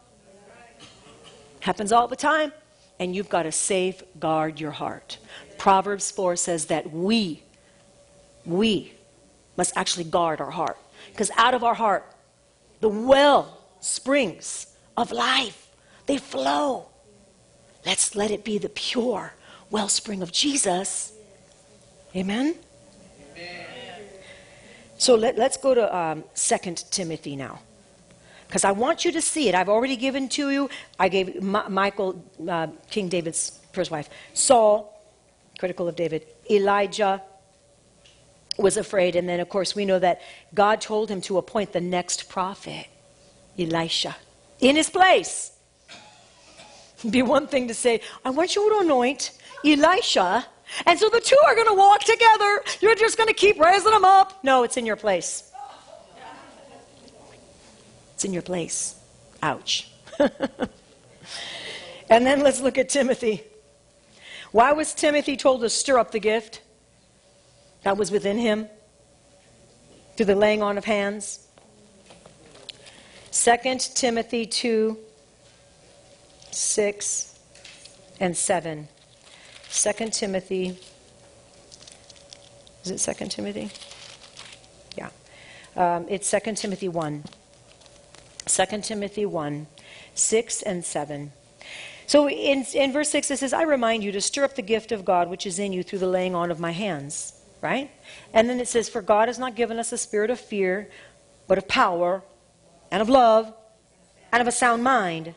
[1.61, 2.53] Happens all the time.
[2.99, 5.19] And you've got to safeguard your heart.
[5.62, 7.40] Proverbs 4 says that we,
[8.44, 8.94] we
[9.57, 10.77] must actually guard our heart.
[11.12, 12.05] Because out of our heart,
[12.81, 15.70] the well springs of life,
[16.07, 16.88] they flow.
[17.87, 19.35] Let's let it be the pure
[19.70, 21.12] wellspring of Jesus.
[22.16, 22.57] Amen?
[23.37, 23.66] Amen.
[24.98, 27.61] So let, us go to um, 2 Timothy now.
[28.48, 29.55] Because I want you to see it.
[29.55, 30.68] I've already given to you.
[30.98, 34.92] I gave Michal uh, King David's first wife, Saul,
[35.62, 36.27] critical of David.
[36.51, 37.22] Elijah
[38.59, 39.14] was afraid.
[39.14, 40.20] And then, of course, we know that
[40.53, 42.88] God told him to appoint the next prophet,
[43.57, 44.16] Elisha,
[44.59, 45.53] in his place.
[47.09, 50.44] Be one thing to say, I want you to anoint Elisha.
[50.85, 52.53] And so the two are going to walk together.
[52.81, 54.42] You're just going to keep raising them up.
[54.42, 55.53] No, it's in your place.
[58.14, 58.96] It's in your place.
[59.40, 59.92] Ouch.
[62.11, 63.44] and then let's look at Timothy.
[64.53, 66.61] Why was Timothy told to stir up the gift
[67.85, 68.69] that was within him
[70.17, 71.47] through the laying on of hands?
[73.33, 73.57] 2
[73.95, 74.99] Timothy 2
[76.51, 77.38] 6
[78.21, 78.88] and 7.
[79.71, 80.79] 2 Timothy.
[82.85, 83.71] Is it 2 Timothy?
[84.99, 85.09] Yeah.
[85.77, 87.25] Um, it's 2 Timothy 1.
[88.45, 89.67] 2 Timothy 1
[90.15, 91.33] 6 and 7.
[92.07, 94.93] So in, in verse 6, it says, I remind you to stir up the gift
[94.93, 97.35] of God which is in you through the laying on of my hands.
[97.61, 97.91] Right?
[98.35, 100.91] And then it says, For God has not given us a spirit of fear,
[101.47, 102.23] but of power
[102.91, 103.53] and of love
[104.33, 105.35] and of a sound mind.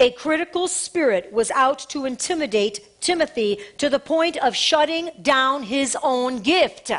[0.00, 5.96] A critical spirit was out to intimidate Timothy to the point of shutting down his
[6.02, 6.90] own gift.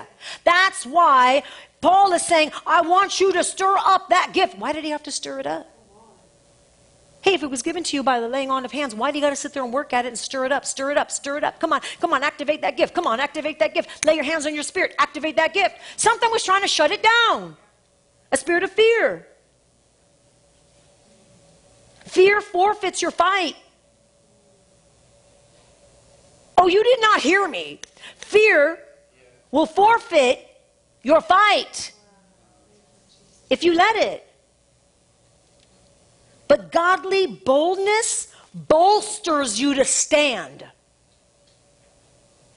[0.43, 1.43] That's why
[1.81, 4.57] Paul is saying, I want you to stir up that gift.
[4.57, 5.67] Why did he have to stir it up?
[7.25, 9.17] Hey, if it was given to you by the laying on of hands, why do
[9.17, 10.97] you got to sit there and work at it and stir it up, stir it
[10.99, 11.59] up, stir it up?
[11.59, 12.93] Come on, come on, activate that gift.
[12.93, 14.05] Come on, activate that gift.
[14.05, 15.73] Lay your hands on your spirit, activate that gift.
[15.95, 17.57] Something was trying to shut it down.
[18.31, 19.25] A spirit of fear.
[22.03, 23.55] Fear forfeits your fight.
[26.59, 27.79] Oh, you did not hear me.
[28.17, 28.77] Fear
[29.49, 30.47] will forfeit
[31.01, 31.91] your fight
[33.49, 34.24] if you let it.
[36.47, 40.65] But godly boldness bolsters you to stand.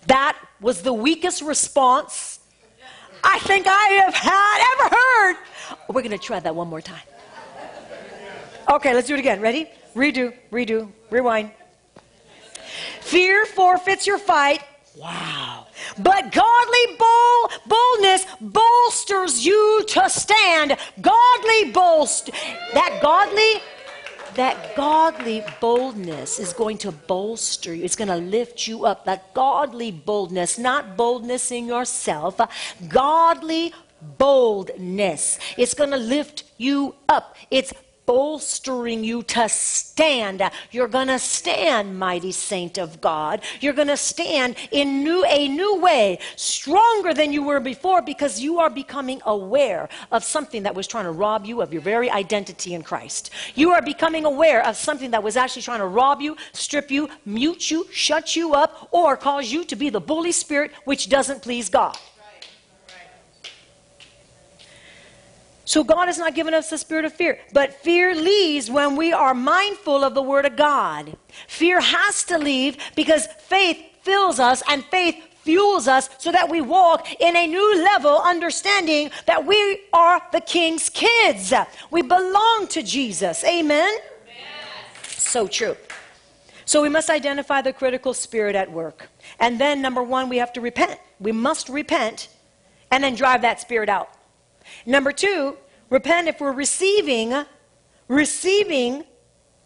[0.07, 2.41] That was the weakest response
[3.23, 5.37] I think I have had ever heard.
[5.89, 7.03] We're going to try that one more time.
[8.71, 9.41] Okay, let's do it again.
[9.41, 9.69] Ready?
[9.95, 11.51] Redo, redo, rewind.
[13.01, 14.63] Fear forfeits your fight.
[14.97, 15.67] Wow.
[15.99, 20.77] But godly bold, boldness bolsters you to stand.
[21.01, 22.31] Godly boast.
[22.75, 23.63] That godly
[24.35, 27.85] that godly boldness is going to bolster you.
[27.85, 29.05] It's going to lift you up.
[29.05, 32.47] That godly boldness, not boldness in yourself, uh,
[32.89, 33.73] godly
[34.19, 35.39] boldness.
[35.57, 37.37] It's going to lift you up.
[37.51, 37.73] It's
[38.09, 40.43] bolstering you to stand.
[40.71, 43.43] You're going to stand, mighty saint of God.
[43.61, 48.41] You're going to stand in new, a new way, stronger than you were before because
[48.41, 52.09] you are becoming aware of something that was trying to rob you of your very
[52.09, 53.29] identity in Christ.
[53.55, 57.11] You are becoming aware of something that was actually trying to rob you, strip you,
[57.27, 61.43] mute you, shut you up, or cause you to be the bully spirit which doesn't
[61.43, 61.99] please God.
[65.69, 67.39] So God has not given us the spirit of fear.
[67.53, 71.15] But fear leaves when we are mindful of the word of God.
[71.47, 76.63] Fear has to leave because faith fills us and faith fuels us so that we
[76.63, 81.53] walk in a new level understanding that we are the king's kids.
[81.91, 83.45] We belong to Jesus.
[83.45, 83.95] Amen.
[85.03, 85.77] So true.
[86.65, 89.11] So we must identify the critical spirit at work.
[89.39, 90.99] And then number 1 we have to repent.
[91.21, 92.29] We must repent
[92.91, 94.09] and then drive that spirit out.
[94.87, 95.57] Number two,
[95.91, 97.45] repent if we're receiving,
[98.09, 99.05] receiving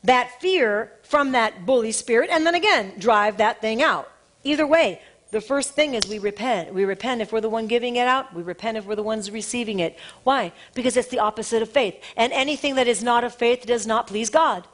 [0.04, 4.10] that fear from that bully spirit, and then again, drive that thing out.
[4.44, 6.74] Either way, the first thing is we repent.
[6.74, 8.34] We repent if we're the one giving it out.
[8.34, 9.98] We repent if we're the ones receiving it.
[10.24, 10.52] Why?
[10.74, 12.02] Because it's the opposite of faith.
[12.18, 14.66] And anything that is not of faith does not please God.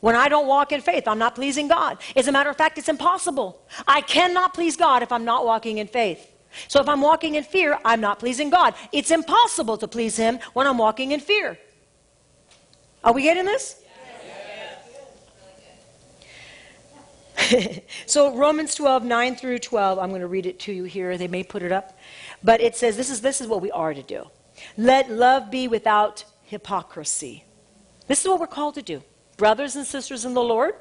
[0.00, 1.98] When I don't walk in faith, I'm not pleasing God.
[2.14, 3.60] As a matter of fact, it's impossible.
[3.88, 6.30] I cannot please God if I'm not walking in faith.
[6.68, 8.74] So if I'm walking in fear, I'm not pleasing God.
[8.92, 11.58] It's impossible to please Him when I'm walking in fear.
[13.04, 13.82] Are we getting this?
[18.06, 21.16] so Romans 12, 9 through 12, I'm going to read it to you here.
[21.16, 21.98] They may put it up.
[22.42, 24.24] But it says this is, this is what we are to do.
[24.76, 27.44] Let love be without hypocrisy.
[28.06, 29.02] This is what we're called to do.
[29.36, 30.74] Brothers and sisters in the Lord,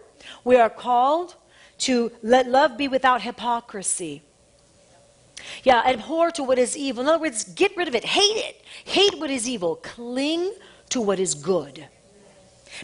[0.43, 1.35] we are called
[1.79, 4.21] to let love be without hypocrisy.
[5.63, 7.03] Yeah, abhor to what is evil.
[7.03, 8.05] In other words, get rid of it.
[8.05, 8.61] Hate it.
[8.85, 9.77] Hate what is evil.
[9.77, 10.53] Cling
[10.89, 11.87] to what is good.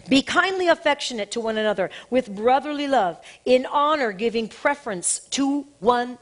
[0.08, 6.18] Be kindly affectionate to one another with brotherly love, in honor, giving preference to one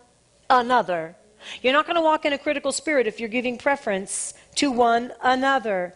[0.48, 1.16] another.
[1.62, 5.12] You're not going to walk in a critical spirit if you're giving preference to one
[5.22, 5.94] another.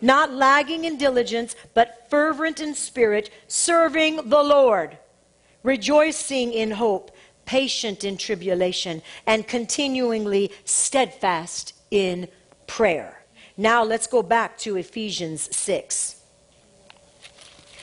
[0.00, 4.98] Not lagging in diligence, but fervent in spirit, serving the Lord,
[5.62, 7.11] rejoicing in hope
[7.44, 12.28] patient in tribulation, and continuingly steadfast in
[12.66, 13.22] prayer.
[13.56, 16.16] Now let's go back to Ephesians 6.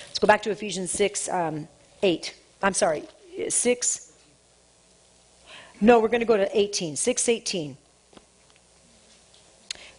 [0.08, 1.68] Let's go back to Ephesians 6 um,
[2.02, 2.36] 8.
[2.64, 3.04] I'm sorry,
[3.48, 4.14] 6.
[5.82, 6.96] No, we're going to go to 18.
[6.96, 7.78] 6 18.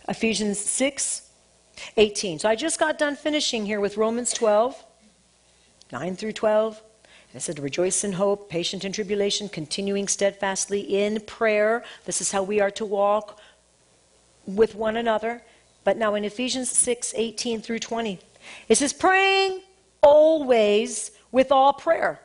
[0.08, 1.22] Ephesians 6
[1.96, 2.38] 18.
[2.40, 4.84] So I just got done finishing here with Romans 12,
[5.92, 6.82] 9 through 12.
[7.34, 11.84] I said, rejoice in hope, patient in tribulation, continuing steadfastly in prayer.
[12.04, 13.38] This is how we are to walk
[14.46, 15.42] with one another.
[15.84, 18.18] But now in Ephesians 6 18 through 20,
[18.68, 19.62] it says, praying
[20.02, 22.20] always with all prayer,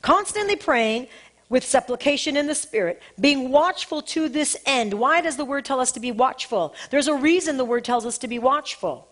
[0.00, 1.08] constantly praying
[1.48, 4.94] with supplication in the Spirit, being watchful to this end.
[4.94, 6.74] Why does the word tell us to be watchful?
[6.90, 9.08] There's a reason the word tells us to be watchful.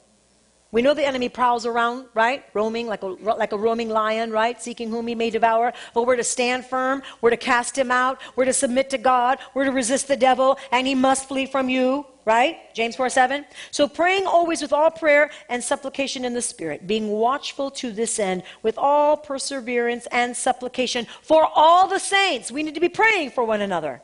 [0.75, 2.45] We know the enemy prowls around, right?
[2.53, 4.61] Roaming like a, like a roaming lion, right?
[4.61, 5.73] Seeking whom he may devour.
[5.95, 7.01] But we're to stand firm.
[7.21, 8.21] We're to cast him out.
[8.35, 9.39] We're to submit to God.
[9.55, 12.75] We're to resist the devil, and he must flee from you, right?
[12.75, 13.45] James 4 7.
[13.71, 18.19] So praying always with all prayer and supplication in the Spirit, being watchful to this
[18.19, 22.51] end with all perseverance and supplication for all the saints.
[22.51, 24.03] We need to be praying for one another.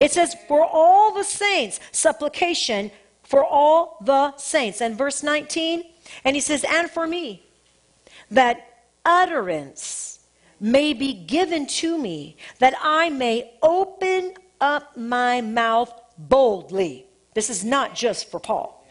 [0.00, 2.90] It says, for all the saints, supplication
[3.28, 4.80] for all the saints.
[4.80, 5.84] And verse 19,
[6.24, 7.42] and he says, and for me,
[8.30, 10.20] that utterance
[10.58, 17.06] may be given to me, that I may open up my mouth boldly.
[17.34, 18.86] This is not just for Paul.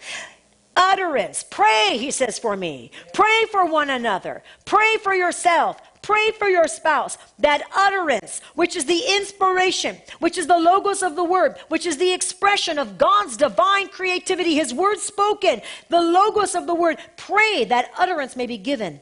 [0.75, 1.43] Utterance.
[1.49, 2.91] Pray, he says, for me.
[3.13, 4.43] Pray for one another.
[4.65, 5.81] Pray for yourself.
[6.07, 7.17] Pray for your spouse.
[7.37, 11.97] That utterance, which is the inspiration, which is the logos of the word, which is
[11.97, 16.97] the expression of God's divine creativity, his word spoken, the logos of the word.
[17.17, 19.01] Pray that utterance may be given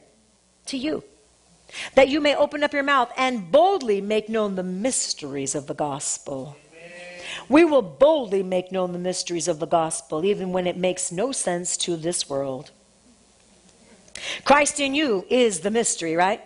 [0.66, 1.04] to you
[1.94, 5.74] that you may open up your mouth and boldly make known the mysteries of the
[5.74, 6.56] gospel.
[7.48, 11.30] We will boldly make known the mysteries of the gospel, even when it makes no
[11.30, 12.72] sense to this world.
[14.44, 16.40] Christ in you is the mystery, right?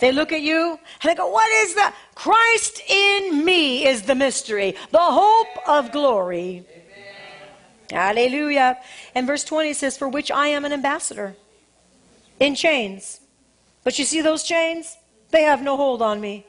[0.00, 1.94] They look at you and they go, What is that?
[2.14, 6.64] Christ in me is the mystery, the hope of glory.
[7.92, 8.14] Amen.
[8.16, 8.78] Hallelujah.
[9.14, 11.36] And verse 20 says, For which I am an ambassador
[12.40, 13.20] in chains
[13.84, 14.96] but you see those chains?
[15.30, 16.46] They have no hold on me.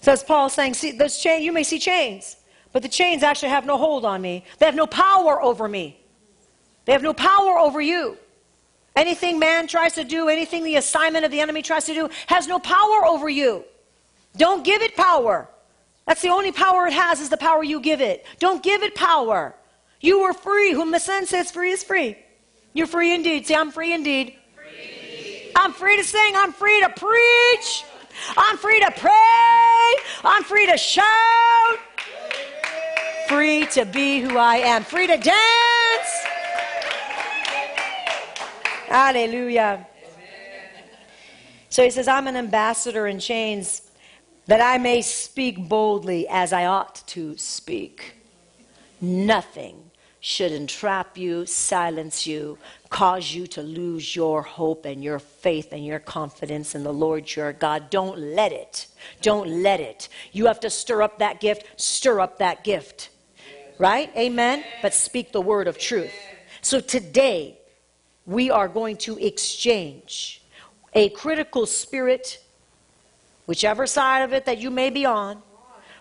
[0.00, 2.36] So as Paul saying, see those chains, you may see chains,
[2.72, 4.44] but the chains actually have no hold on me.
[4.58, 6.00] They have no power over me.
[6.84, 8.16] They have no power over you.
[8.96, 12.48] Anything man tries to do, anything the assignment of the enemy tries to do, has
[12.48, 13.62] no power over you.
[14.36, 15.48] Don't give it power.
[16.06, 18.24] That's the only power it has is the power you give it.
[18.38, 19.54] Don't give it power.
[20.00, 20.72] You are free.
[20.72, 22.16] Whom the Son sets free is free.
[22.72, 23.46] You're free indeed.
[23.46, 24.34] Say, I'm free indeed.
[24.54, 25.52] Free.
[25.56, 26.34] I'm free to sing.
[26.36, 27.84] I'm free to preach.
[28.36, 30.04] I'm free to pray.
[30.24, 31.78] I'm free to shout.
[33.28, 34.84] Free to be who I am.
[34.84, 36.35] Free to dance.
[38.88, 39.86] Hallelujah.
[41.68, 43.82] So he says, I'm an ambassador in chains
[44.46, 48.14] that I may speak boldly as I ought to speak.
[49.00, 52.58] Nothing should entrap you, silence you,
[52.88, 57.34] cause you to lose your hope and your faith and your confidence in the Lord
[57.34, 57.90] your God.
[57.90, 58.86] Don't let it.
[59.20, 60.08] Don't let it.
[60.32, 63.10] You have to stir up that gift, stir up that gift.
[63.78, 64.10] Right?
[64.16, 64.64] Amen?
[64.80, 66.14] But speak the word of truth.
[66.62, 67.58] So today,
[68.26, 70.42] we are going to exchange
[70.94, 72.42] a critical spirit,
[73.46, 75.42] whichever side of it that you may be on,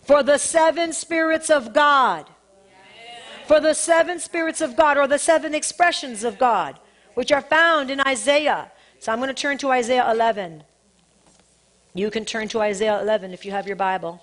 [0.01, 2.27] for the seven spirits of God
[3.45, 6.79] for the seven spirits of God or the seven expressions of God,
[7.13, 8.71] which are found in Isaiah.
[8.99, 10.63] So I'm going to turn to Isaiah 11.
[11.93, 14.21] You can turn to Isaiah 11 if you have your Bible.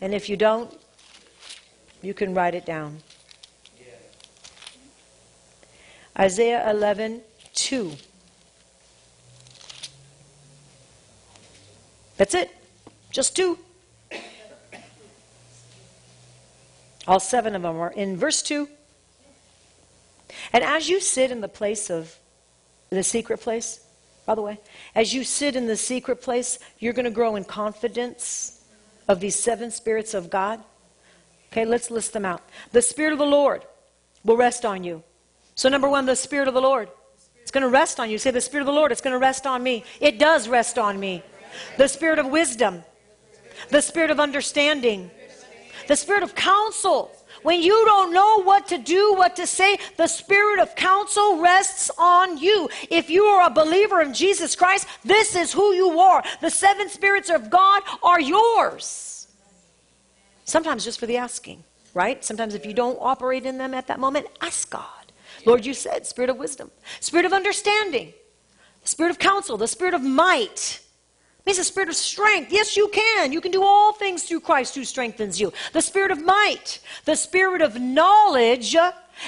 [0.00, 0.72] And if you don't,
[2.02, 2.98] you can write it down.
[6.18, 7.22] Isaiah 11,
[7.54, 7.92] 2.
[12.16, 12.50] That's it.
[13.10, 13.58] Just two.
[17.06, 18.68] All seven of them are in verse 2.
[20.52, 22.16] And as you sit in the place of
[22.90, 23.84] the secret place,
[24.24, 24.60] by the way,
[24.94, 28.62] as you sit in the secret place, you're going to grow in confidence
[29.08, 30.62] of these seven spirits of God.
[31.50, 32.42] Okay, let's list them out.
[32.70, 33.62] The Spirit of the Lord
[34.24, 35.02] will rest on you.
[35.54, 36.88] So, number one, the Spirit of the Lord.
[37.52, 38.16] It's going to rest on you.
[38.16, 39.84] Say, the Spirit of the Lord, it's going to rest on me.
[40.00, 41.22] It does rest on me.
[41.76, 42.82] The Spirit of wisdom,
[43.68, 45.10] the Spirit of understanding,
[45.86, 47.10] the spirit of counsel.
[47.42, 51.90] When you don't know what to do, what to say, the spirit of counsel rests
[51.98, 52.70] on you.
[52.88, 56.22] If you are a believer in Jesus Christ, this is who you are.
[56.40, 59.26] The seven spirits of God are yours.
[60.44, 62.24] Sometimes just for the asking, right?
[62.24, 65.01] Sometimes if you don't operate in them at that moment, ask God.
[65.44, 66.70] Lord, you said spirit of wisdom,
[67.00, 68.12] spirit of understanding,
[68.84, 70.80] spirit of counsel, the spirit of might
[71.44, 72.52] means the spirit of strength.
[72.52, 73.32] Yes, you can.
[73.32, 75.52] You can do all things through Christ who strengthens you.
[75.72, 78.76] The spirit of might, the spirit of knowledge,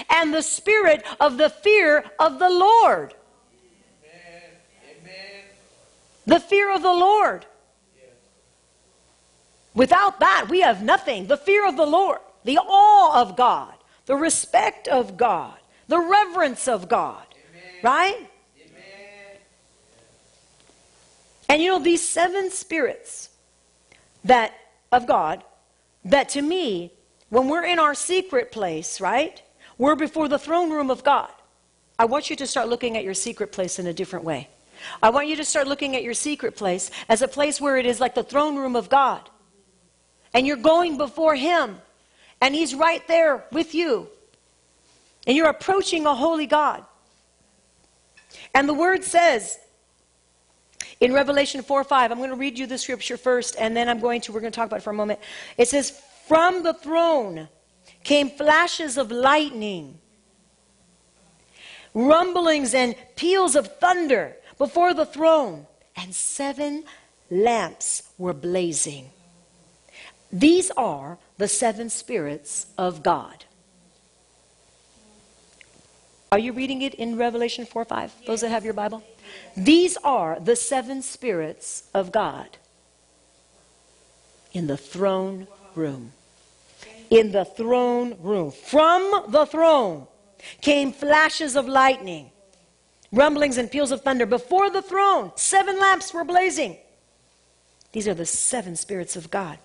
[0.09, 3.15] and the spirit of the fear of the Lord.
[4.03, 4.43] Amen.
[5.01, 5.43] Amen.
[6.27, 7.47] The fear of the Lord.
[9.75, 11.27] Without that, we have nothing.
[11.27, 13.75] The fear of the Lord, the awe of God,
[14.07, 15.59] the respect of God,
[15.89, 17.25] the reverence of God.
[17.33, 17.81] Amen.
[17.83, 18.31] Right?
[21.49, 23.29] And you know, these seven spirits
[24.25, 24.55] that
[24.91, 25.45] of God,
[26.05, 26.93] that to me,
[27.29, 29.43] when we're in our secret place, right?
[29.77, 31.31] We're before the throne room of God.
[31.99, 34.49] I want you to start looking at your secret place in a different way.
[35.03, 37.87] I want you to start looking at your secret place as a place where it
[37.87, 39.29] is like the throne room of God.
[40.33, 41.81] And you're going before Him,
[42.41, 44.09] and He's right there with you.
[45.27, 46.85] And you're approaching a holy God.
[48.55, 49.59] And the Word says
[51.01, 54.01] in Revelation 4 5, I'm going to read you the scripture first, and then I'm
[54.01, 55.21] going to, we're going to talk about it for a moment.
[55.57, 57.49] It says, From the throne
[58.03, 59.99] came flashes of lightning,
[61.95, 65.67] rumblings and peals of thunder before the throne,
[65.97, 66.85] and seven
[67.31, 69.11] lamps were blazing.
[70.33, 73.45] These are the seven spirits of God.
[76.35, 78.13] Are you reading it in Revelation 4 5?
[78.27, 79.05] Those that have your Bible?
[79.57, 82.59] These are the seven spirits of God
[84.53, 86.11] in the throne room.
[87.09, 88.51] In the throne room.
[88.51, 90.09] From the throne
[90.61, 92.33] came flashes of lightning,
[93.13, 94.27] rumblings and peals of thunder.
[94.27, 96.79] Before the throne, seven lamps were blazing.
[97.93, 99.61] These are the seven spirits of God.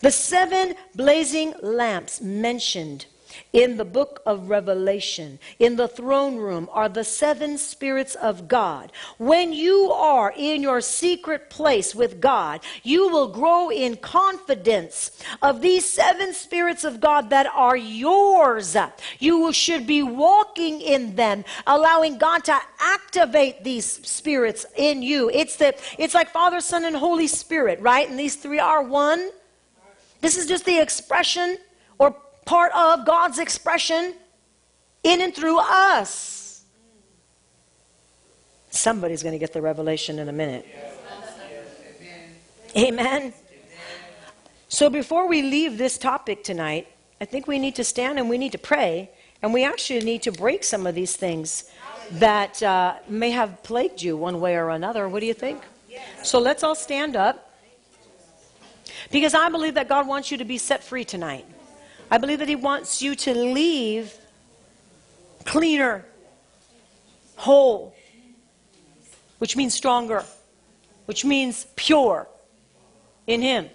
[0.00, 3.04] The seven blazing lamps mentioned
[3.52, 8.92] in the book of Revelation, in the throne room, are the seven spirits of God.
[9.18, 15.10] When you are in your secret place with God, you will grow in confidence
[15.42, 18.76] of these seven spirits of God that are yours.
[19.18, 25.30] You should be walking in them, allowing God to activate these spirits in you.
[25.30, 28.08] It's the it's like Father, Son, and Holy Spirit, right?
[28.08, 29.30] And these three are one.
[30.20, 31.58] This is just the expression
[31.98, 32.16] or
[32.48, 34.14] part of God's expression
[35.02, 36.64] in and through us.
[38.70, 40.66] Somebody's going to get the revelation in a minute.
[42.74, 43.34] Amen.
[44.68, 46.88] So before we leave this topic tonight,
[47.20, 49.10] I think we need to stand and we need to pray,
[49.42, 51.70] and we actually need to break some of these things
[52.12, 55.06] that uh, may have plagued you one way or another.
[55.06, 55.62] What do you think?
[56.22, 57.52] So let's all stand up
[59.10, 61.44] because I believe that God wants you to be set free tonight.
[62.10, 64.14] I believe that He wants you to leave
[65.44, 66.04] cleaner,
[67.36, 67.94] whole,
[69.38, 70.24] which means stronger,
[71.06, 72.28] which means pure
[73.26, 73.68] in Him.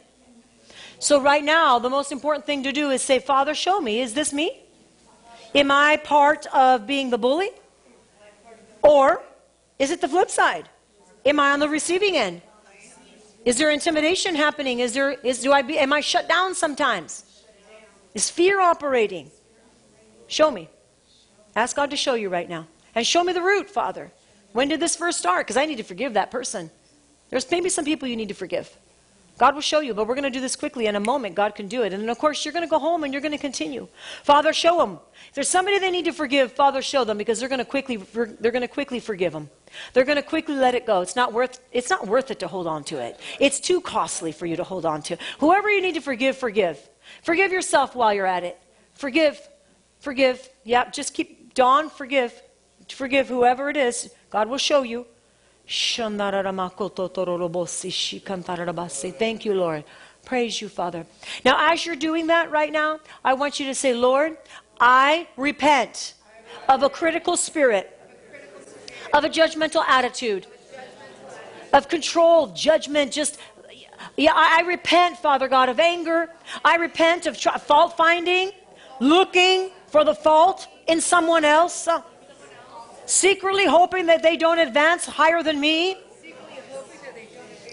[0.99, 3.99] So, right now, the most important thing to do is say, Father, show me.
[3.99, 4.59] Is this me?
[5.53, 7.49] Am I part of being the bully?
[8.81, 9.21] Or
[9.79, 10.69] is it the flip side?
[11.25, 12.41] Am I on the receiving end?
[13.45, 14.79] Is there intimidation happening?
[14.79, 17.25] Is there is do I be am I shut down sometimes?
[18.13, 19.31] Is fear operating?
[20.27, 20.69] Show me.
[21.55, 22.67] Ask God to show you right now.
[22.95, 24.11] And show me the root, Father.
[24.51, 25.45] When did this first start?
[25.45, 26.69] Because I need to forgive that person.
[27.29, 28.77] There's maybe some people you need to forgive.
[29.39, 30.85] God will show you, but we're going to do this quickly.
[30.85, 31.91] In a moment, God can do it.
[31.91, 33.87] And of course, you're going to go home and you're going to continue.
[34.23, 34.99] Father, show them.
[35.29, 37.97] If there's somebody they need to forgive, Father, show them because they're going to quickly,
[37.97, 39.49] they're going to quickly forgive them.
[39.93, 41.01] They're going to quickly let it go.
[41.01, 43.19] It's not worth, it's not worth it to hold on to it.
[43.39, 45.17] It's too costly for you to hold on to.
[45.39, 46.77] Whoever you need to forgive, forgive.
[47.23, 48.59] Forgive yourself while you're at it.
[48.93, 49.39] Forgive.
[49.99, 50.49] Forgive.
[50.65, 52.41] Yep, just keep, Dawn, forgive.
[52.89, 54.13] Forgive whoever it is.
[54.29, 55.07] God will show you.
[59.11, 59.85] Thank you, Lord.
[60.25, 61.05] Praise you, Father.
[61.45, 64.37] Now, as you're doing that right now, I want you to say, Lord,
[64.79, 66.15] I repent
[66.67, 67.97] of a critical spirit,
[69.13, 70.47] of a judgmental attitude,
[71.71, 73.37] of control, judgment, just
[74.15, 76.29] yeah, I, I repent, Father God, of anger.
[76.63, 78.51] I repent of tr- fault finding,
[78.99, 82.01] looking for the fault in someone else, uh,
[83.05, 85.97] secretly hoping that they don't advance higher than me.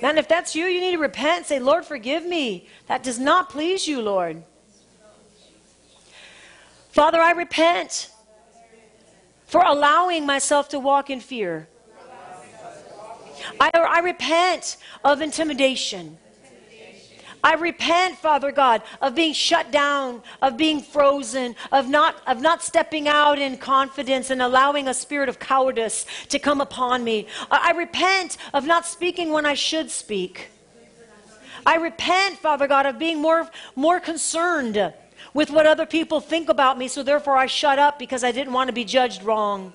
[0.03, 1.47] And if that's you, you need to repent.
[1.47, 2.67] Say, Lord, forgive me.
[2.87, 4.43] That does not please you, Lord.
[6.89, 8.11] Father, I repent
[9.47, 11.69] for allowing myself to walk in fear.
[13.61, 16.19] I, I repent of intimidation.
[17.43, 22.63] I repent, Father God, of being shut down, of being frozen, of not, of not
[22.63, 27.27] stepping out in confidence and allowing a spirit of cowardice to come upon me.
[27.51, 30.49] I, I repent of not speaking when I should speak.
[31.67, 34.93] I repent, Father God, of being more, more concerned
[35.35, 38.53] with what other people think about me, so therefore I shut up because I didn't
[38.53, 39.73] want to be judged wrong.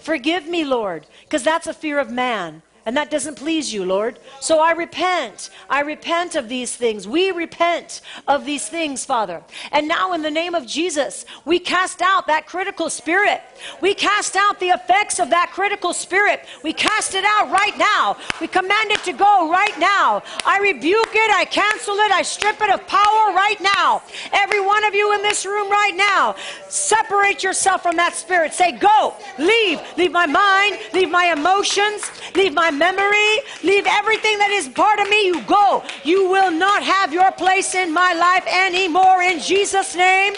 [0.00, 2.62] Forgive me, Lord, because that's a fear of man.
[2.88, 4.18] And that doesn't please you, Lord.
[4.40, 5.50] So I repent.
[5.68, 7.06] I repent of these things.
[7.06, 9.42] We repent of these things, Father.
[9.72, 13.42] And now, in the name of Jesus, we cast out that critical spirit.
[13.82, 16.46] We cast out the effects of that critical spirit.
[16.62, 18.16] We cast it out right now.
[18.40, 20.22] We command it to go right now.
[20.46, 21.30] I rebuke it.
[21.30, 22.10] I cancel it.
[22.10, 24.00] I strip it of power right now.
[24.32, 26.36] Every one of you in this room right now,
[26.70, 28.54] separate yourself from that spirit.
[28.54, 29.78] Say, Go, leave.
[29.98, 33.30] Leave my mind, leave my emotions, leave my memory,
[33.62, 35.26] leave everything that is part of me.
[35.26, 35.82] You go.
[36.04, 40.34] You will not have your place in my life anymore in Jesus' name.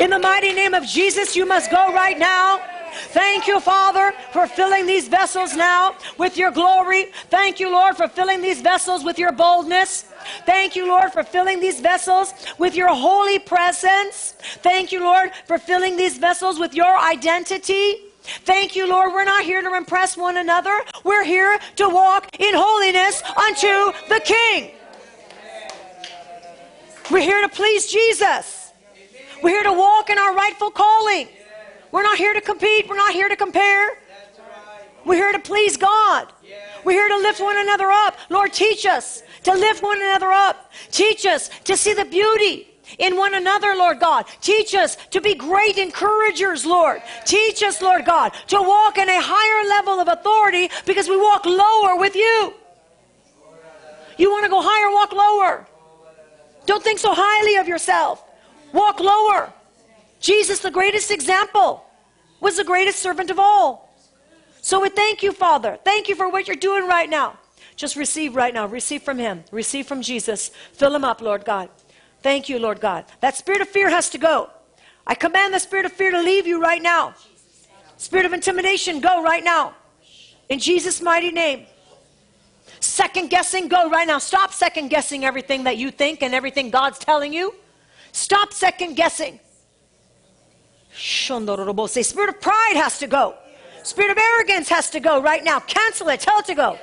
[0.00, 2.60] In the mighty name of Jesus, you must go right now.
[2.94, 7.06] Thank you, Father, for filling these vessels now with your glory.
[7.28, 10.04] Thank you, Lord, for filling these vessels with your boldness.
[10.46, 14.34] Thank you, Lord, for filling these vessels with your holy presence.
[14.62, 18.13] Thank you, Lord, for filling these vessels with your identity.
[18.24, 19.12] Thank you, Lord.
[19.12, 20.80] We're not here to impress one another.
[21.04, 24.72] We're here to walk in holiness unto the King.
[27.10, 28.72] We're here to please Jesus.
[29.42, 31.28] We're here to walk in our rightful calling.
[31.92, 32.88] We're not here to compete.
[32.88, 33.98] We're not here to compare.
[35.04, 36.32] We're here to please God.
[36.82, 38.16] We're here to lift one another up.
[38.30, 40.72] Lord, teach us to lift one another up.
[40.90, 44.26] Teach us to see the beauty in one another, Lord God.
[44.40, 47.02] Teach us to be great encouragers, Lord.
[47.24, 51.46] Teach us, Lord God, to walk in a higher level of authority because we walk
[51.46, 52.54] lower with you.
[54.16, 55.66] You want to go higher, walk lower.
[56.66, 58.24] Don't think so highly of yourself.
[58.72, 59.52] Walk lower.
[60.20, 61.84] Jesus, the greatest example,
[62.40, 63.94] was the greatest servant of all.
[64.62, 65.78] So we thank you, Father.
[65.84, 67.38] Thank you for what you're doing right now.
[67.76, 68.66] Just receive right now.
[68.66, 69.44] Receive from Him.
[69.50, 70.50] Receive from Jesus.
[70.72, 71.68] Fill Him up, Lord God.
[72.24, 73.04] Thank you, Lord God.
[73.20, 74.48] That spirit of fear has to go.
[75.06, 77.14] I command the spirit of fear to leave you right now.
[77.98, 79.74] Spirit of intimidation, go right now.
[80.48, 81.66] In Jesus' mighty name.
[82.80, 84.16] Second guessing, go right now.
[84.16, 87.54] Stop second guessing everything that you think and everything God's telling you.
[88.12, 89.38] Stop second guessing.
[90.96, 93.34] Say, spirit of pride has to go.
[93.82, 95.60] Spirit of arrogance has to go right now.
[95.60, 96.20] Cancel it.
[96.20, 96.78] Tell it to go.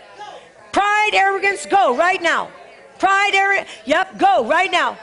[0.71, 2.51] Pride, arrogance, go right now.
[2.99, 4.99] Pride, arrogance, yep, go right now.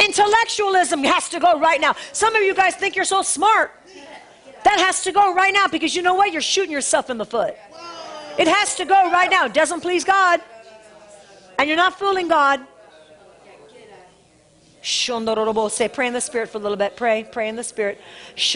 [0.00, 1.94] Intellectualism has to go right now.
[2.12, 3.72] Some of you guys think you're so smart.
[4.64, 6.32] That has to go right now because you know what?
[6.32, 7.54] You're shooting yourself in the foot.
[8.38, 9.46] It has to go right now.
[9.46, 10.40] It doesn't please God.
[11.58, 12.60] And you're not fooling God.
[14.84, 16.94] Pray in the Spirit for a little bit.
[16.94, 17.24] Pray.
[17.24, 17.98] Pray in the Spirit.
[18.36, 18.54] Thank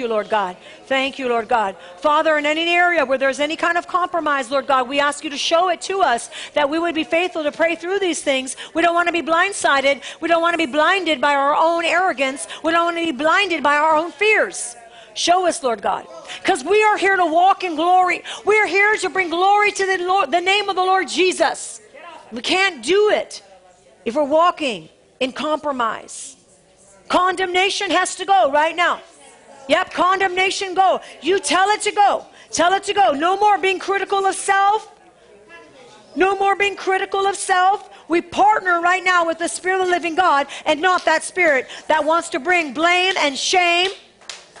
[0.00, 0.56] you, Lord God.
[0.86, 1.76] Thank you, Lord God.
[1.98, 5.30] Father, in any area where there's any kind of compromise, Lord God, we ask you
[5.30, 8.56] to show it to us that we would be faithful to pray through these things.
[8.74, 10.02] We don't want to be blindsided.
[10.20, 12.48] We don't want to be blinded by our own arrogance.
[12.64, 14.74] We don't want to be blinded by our own fears.
[15.14, 16.04] Show us, Lord God.
[16.40, 18.24] Because we are here to walk in glory.
[18.44, 21.80] We are here to bring glory to the, Lord, the name of the Lord Jesus.
[22.32, 23.44] We can't do it
[24.06, 24.88] if we're walking
[25.20, 26.36] in compromise.
[27.08, 29.02] Condemnation has to go right now.
[29.68, 31.00] Yep, condemnation go.
[31.20, 32.24] You tell it to go.
[32.50, 33.12] Tell it to go.
[33.12, 34.92] No more being critical of self.
[36.14, 37.90] No more being critical of self.
[38.08, 41.66] We partner right now with the Spirit of the living God and not that spirit
[41.88, 43.90] that wants to bring blame and shame.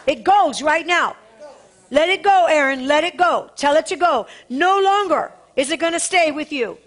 [0.08, 1.16] It goes right now.
[1.90, 2.88] Let it go, Aaron.
[2.88, 3.50] Let it go.
[3.54, 4.26] Tell it to go.
[4.48, 6.78] No longer is it going to stay with you.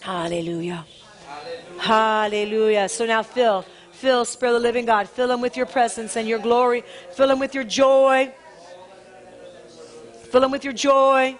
[0.00, 0.84] Hallelujah.
[1.80, 2.90] Hallelujah.
[2.90, 5.08] So now fill, fill, Spirit of the living God.
[5.08, 6.84] Fill them with your presence and your glory.
[7.12, 8.32] Fill them with your joy.
[10.30, 11.36] Fill them with your joy.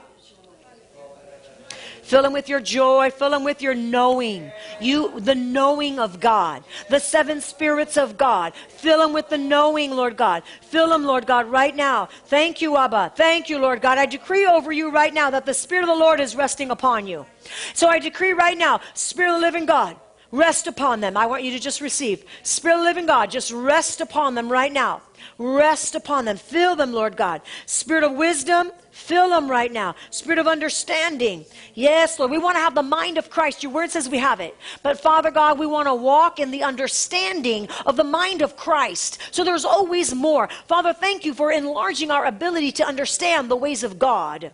[2.02, 3.10] Fill them with your joy.
[3.10, 4.50] Fill them with your knowing.
[4.80, 6.64] You, the knowing of God.
[6.88, 8.54] The seven spirits of God.
[8.68, 10.42] Fill them with the knowing, Lord God.
[10.62, 12.08] Fill them, Lord God, right now.
[12.24, 13.12] Thank you, Abba.
[13.14, 13.98] Thank you, Lord God.
[13.98, 17.06] I decree over you right now that the Spirit of the Lord is resting upon
[17.06, 17.26] you.
[17.74, 19.96] So I decree right now, Spirit of the living God,
[20.32, 21.16] Rest upon them.
[21.16, 22.24] I want you to just receive.
[22.42, 25.02] Spirit of living God, just rest upon them right now.
[25.38, 26.36] Rest upon them.
[26.36, 27.42] Fill them, Lord God.
[27.66, 29.96] Spirit of wisdom, fill them right now.
[30.10, 31.44] Spirit of understanding.
[31.74, 32.30] Yes, Lord.
[32.30, 33.62] We want to have the mind of Christ.
[33.62, 34.56] Your word says we have it.
[34.82, 39.18] But Father God, we want to walk in the understanding of the mind of Christ.
[39.32, 40.48] So there's always more.
[40.68, 44.52] Father, thank you for enlarging our ability to understand the ways of God.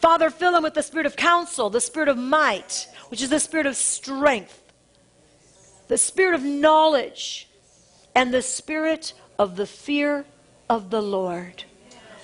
[0.00, 3.38] Father, fill them with the spirit of counsel, the spirit of might which is the
[3.38, 4.72] spirit of strength,
[5.88, 7.46] the spirit of knowledge,
[8.14, 10.24] and the spirit of the fear
[10.70, 11.64] of the Lord.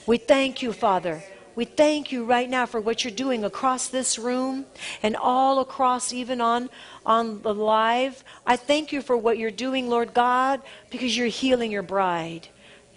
[0.07, 1.23] We thank you, Father.
[1.55, 4.65] We thank you right now for what you're doing across this room
[5.03, 6.71] and all across, even on,
[7.05, 8.25] on the live.
[8.47, 12.49] I thank you for what you're doing, Lord God, because you're healing your bride.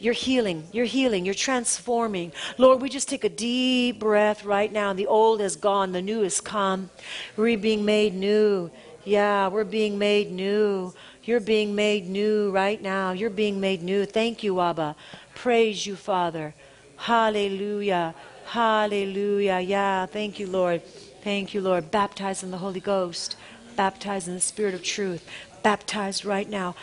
[0.02, 0.68] You're healing.
[0.72, 1.26] You're healing.
[1.26, 2.34] You're transforming.
[2.58, 4.94] Lord, we just take a deep breath right now.
[4.94, 5.92] The old is gone.
[5.92, 6.90] The new is come.
[7.38, 8.72] We're being made new.
[9.06, 10.96] Yeah, we're being made new.
[11.24, 13.12] You're being made new right now.
[13.12, 14.08] You're being made new.
[14.08, 14.96] Thank you, Abba.
[15.36, 16.56] Praise you, Father.
[16.98, 18.16] Hallelujah.
[18.46, 19.60] Hallelujah.
[19.60, 20.84] Yeah, thank you, Lord.
[21.24, 21.92] Thank you, Lord.
[21.92, 23.36] Baptize in the Holy Ghost.
[23.76, 25.28] Baptize in the Spirit of truth
[25.64, 26.76] baptized right now.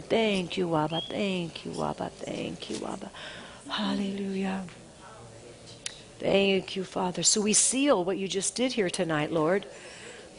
[0.00, 1.00] Thank you, Abba.
[1.08, 2.10] Thank you, Abba.
[2.10, 3.10] Thank you, Abba.
[3.68, 4.64] Hallelujah.
[6.18, 7.22] Thank you, Father.
[7.22, 9.66] So we seal what you just did here tonight, Lord.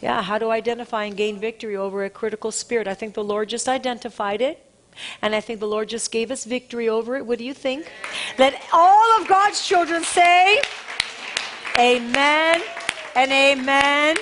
[0.01, 2.87] Yeah, how to identify and gain victory over a critical spirit.
[2.87, 4.63] I think the Lord just identified it.
[5.21, 7.25] And I think the Lord just gave us victory over it.
[7.25, 7.91] What do you think?
[8.37, 10.61] Let all of God's children say,
[11.77, 12.61] Amen
[13.15, 14.17] and amen